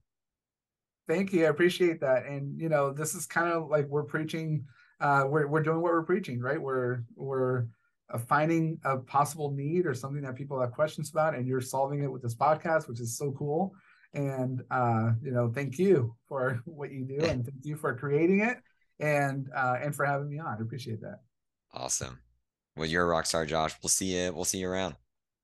[1.07, 1.45] Thank you.
[1.45, 2.25] I appreciate that.
[2.25, 4.65] And you know, this is kind of like we're preaching.
[5.01, 6.61] Uh, we're we're doing what we're preaching, right?
[6.61, 7.65] We're we're
[8.13, 12.03] uh, finding a possible need or something that people have questions about, and you're solving
[12.03, 13.73] it with this podcast, which is so cool.
[14.13, 18.41] And uh, you know, thank you for what you do, and thank you for creating
[18.41, 18.57] it,
[18.99, 20.57] and uh, and for having me on.
[20.59, 21.21] I appreciate that.
[21.73, 22.19] Awesome.
[22.77, 23.73] Well, you're a rock star, Josh.
[23.81, 24.31] We'll see you.
[24.33, 24.95] We'll see you around.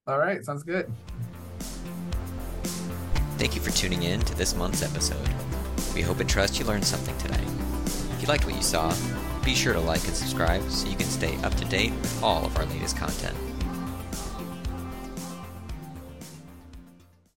[0.06, 0.92] All right, sounds good.
[3.38, 5.30] Thank you for tuning in to this month's episode.
[5.94, 7.44] We hope and trust you learned something today.
[8.14, 8.94] If you liked what you saw,
[9.48, 12.46] be sure to like and subscribe so you can stay up to date with all
[12.46, 13.57] of our latest content.